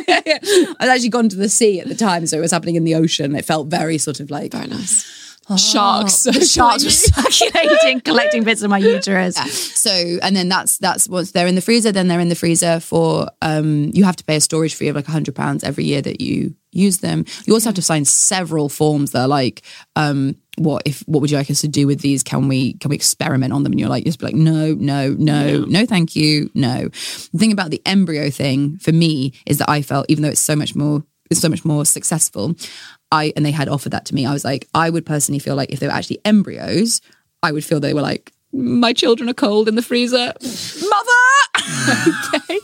[0.08, 2.96] I'd actually gone to the sea at the time, so it was happening in the
[2.96, 3.36] ocean.
[3.36, 5.26] It felt very sort of like Very nice.
[5.56, 6.24] Sharks.
[6.24, 9.36] the sharks were circulating, collecting bits of my uterus.
[9.76, 11.92] So, and then that's that's once they're in the freezer.
[11.92, 13.92] Then they're in the freezer for um.
[13.94, 16.20] You have to pay a storage fee of like a hundred pounds every year that
[16.20, 17.24] you use them.
[17.46, 19.62] You also have to sign several forms that are like
[19.96, 20.36] um.
[20.58, 21.02] What if?
[21.02, 22.24] What would you like us to do with these?
[22.24, 23.72] Can we can we experiment on them?
[23.72, 26.90] And you're like, just be like, no, no, no, no, thank you, no.
[26.90, 30.42] The thing about the embryo thing for me is that I felt, even though it's
[30.42, 32.56] so much more, it's so much more successful.
[33.12, 34.26] I and they had offered that to me.
[34.26, 37.02] I was like, I would personally feel like if they were actually embryos,
[37.44, 40.18] I would feel they were like, my children are cold in the freezer.
[40.18, 41.22] Mother,
[42.36, 42.60] okay,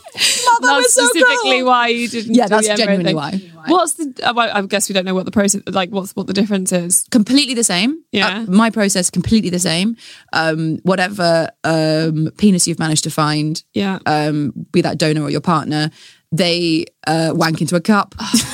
[0.46, 0.66] mother.
[0.66, 2.34] not specifically why you didn't.
[2.34, 3.16] Yeah, do that's genuinely thing.
[3.16, 3.50] why.
[3.66, 4.12] What's the?
[4.22, 5.90] uh, I guess we don't know what the process like.
[5.90, 7.06] What's what the difference is?
[7.10, 8.02] completely the same.
[8.12, 8.38] Yeah.
[8.38, 9.96] Uh, my process completely the same.
[10.32, 13.98] Um, whatever um, penis you've managed to find, Yeah.
[14.06, 15.90] um, be that donor or your partner,
[16.32, 18.42] they uh, wank into a cup, that's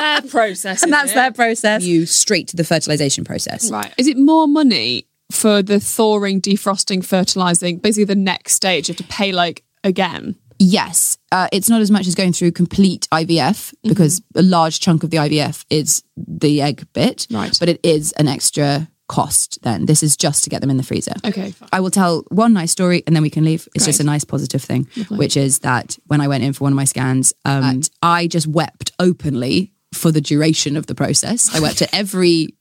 [0.00, 0.82] their process.
[0.82, 1.82] and that's their process.
[1.82, 3.70] You straight to the fertilization process.
[3.70, 3.92] right.
[3.98, 7.78] Is it more money for the thawing, defrosting, fertilizing?
[7.78, 10.36] Basically, the next stage you have to pay like again.
[10.62, 15.02] Yes, uh, it's not as much as going through complete IVF because a large chunk
[15.02, 17.56] of the IVF is the egg bit, Right.
[17.58, 19.58] But it is an extra cost.
[19.62, 21.14] Then this is just to get them in the freezer.
[21.24, 21.52] Okay.
[21.52, 21.68] Fine.
[21.72, 23.66] I will tell one nice story and then we can leave.
[23.74, 26.72] It's just a nice positive thing, which is that when I went in for one
[26.74, 31.54] of my scans, um, I just wept openly for the duration of the process.
[31.54, 32.54] I wept at every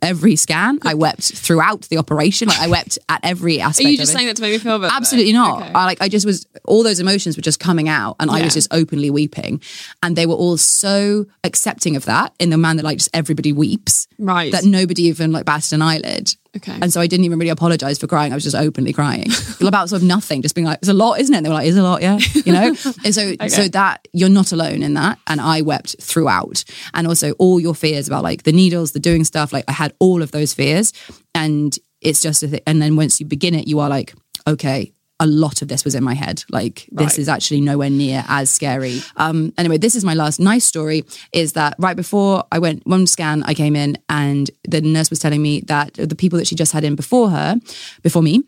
[0.00, 0.78] every scan.
[0.82, 2.48] I wept throughout the operation.
[2.48, 3.86] Like I wept at every aspect.
[3.86, 4.94] Are you just saying that to make me feel better?
[4.94, 5.62] Absolutely not.
[5.62, 5.72] Okay.
[5.74, 8.54] I like I just was all those emotions were just coming out and I was
[8.54, 9.60] just openly weeping.
[10.02, 13.52] And they were all so accepting of that in the manner that like just everybody
[13.52, 14.06] weeps.
[14.18, 14.52] Right.
[14.52, 16.36] That nobody even like batted an eyelid.
[16.56, 16.76] Okay.
[16.80, 18.32] And so I didn't even really apologize for crying.
[18.32, 19.26] I was just openly crying
[19.60, 21.38] about sort of nothing, just being like, it's a lot, isn't it?
[21.38, 22.18] And they were like, it's a lot, yeah.
[22.44, 22.66] You know?
[23.04, 25.18] and so so that you're not alone in that.
[25.26, 26.64] And I wept throughout.
[26.94, 29.92] And also all your fears about like the needles, the doing stuff, like I had
[29.98, 30.92] all of those fears.
[31.34, 32.60] And it's just a thing.
[32.66, 34.14] And then once you begin it, you are like,
[34.46, 36.44] okay, a lot of this was in my head.
[36.50, 37.18] Like this Right.
[37.18, 39.00] is actually nowhere near as scary.
[39.16, 41.04] Um, anyway, this is my last nice story.
[41.32, 45.18] Is that right before I went one scan, I came in and the nurse was
[45.18, 47.56] telling me that the people that she just had in before her,
[48.02, 48.42] before me,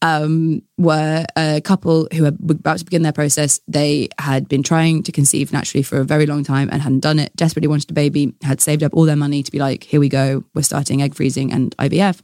[0.00, 3.60] um, were a couple who were about to begin their process.
[3.68, 7.18] They had been trying to conceive naturally for a very long time and hadn't done
[7.18, 7.34] it.
[7.36, 8.34] Desperately wanted a baby.
[8.42, 10.44] Had saved up all their money to be like, here we go.
[10.54, 12.20] We're starting egg freezing and IVF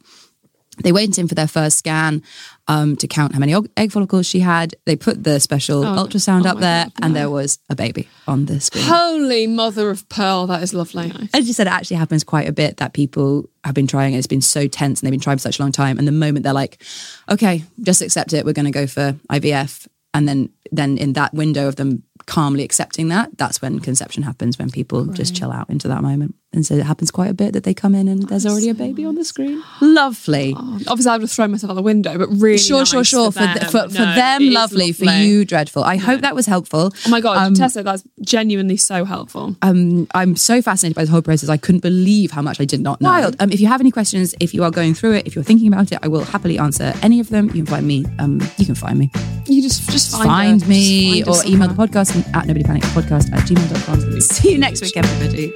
[0.83, 2.23] they went in for their first scan
[2.69, 4.75] um, to count how many egg follicles she had.
[4.85, 8.47] They put the special ultrasound oh up there, God, and there was a baby on
[8.47, 8.85] the screen.
[8.85, 11.13] Holy mother of pearl, that is lovely.
[11.33, 14.19] As you said, it actually happens quite a bit that people have been trying and
[14.19, 15.99] it's been so tense and they've been trying for such a long time.
[15.99, 16.83] And the moment they're like,
[17.31, 19.89] okay, just accept it, we're going to go for IVF.
[20.15, 24.59] And then, then in that window of them calmly accepting that, that's when conception happens,
[24.59, 26.35] when people just chill out into that moment.
[26.51, 28.75] And so it happens quite a bit that they come in and there's already a
[28.75, 29.63] baby on the screen.
[29.83, 30.55] Lovely.
[30.57, 33.07] Obviously, I would have thrown myself out of the window, but really, Sure, sure, nice
[33.09, 33.31] sure.
[33.31, 33.59] For, them.
[33.59, 34.93] th- for, for No, them, it is lovely.
[34.93, 35.85] For you, dreadful.
[35.85, 36.91] I hope that was helpful.
[37.07, 39.57] Oh my god, Um, Tessa, that's genuinely so helpful.
[39.61, 41.51] um, I'm so fascinated by the whole process.
[41.51, 43.11] I couldn't believe how much I did not know.
[43.11, 43.37] Wild.
[43.41, 45.69] Um, if you have any questions, if you are going through it, if you're thinking
[45.71, 47.49] about it, I will happily answer any of them.
[47.49, 48.07] You can find me.
[48.19, 49.11] Um, you can find me.
[49.47, 50.69] You just just find, Find, her.
[50.69, 54.21] me Just or find her email the podcast at nobodypanicpodcast at gmail.com.
[54.23, 55.53] See you next week, everybody.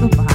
[0.00, 0.34] Goodbye.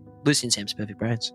[0.25, 1.33] And Sam's Perfect Brains.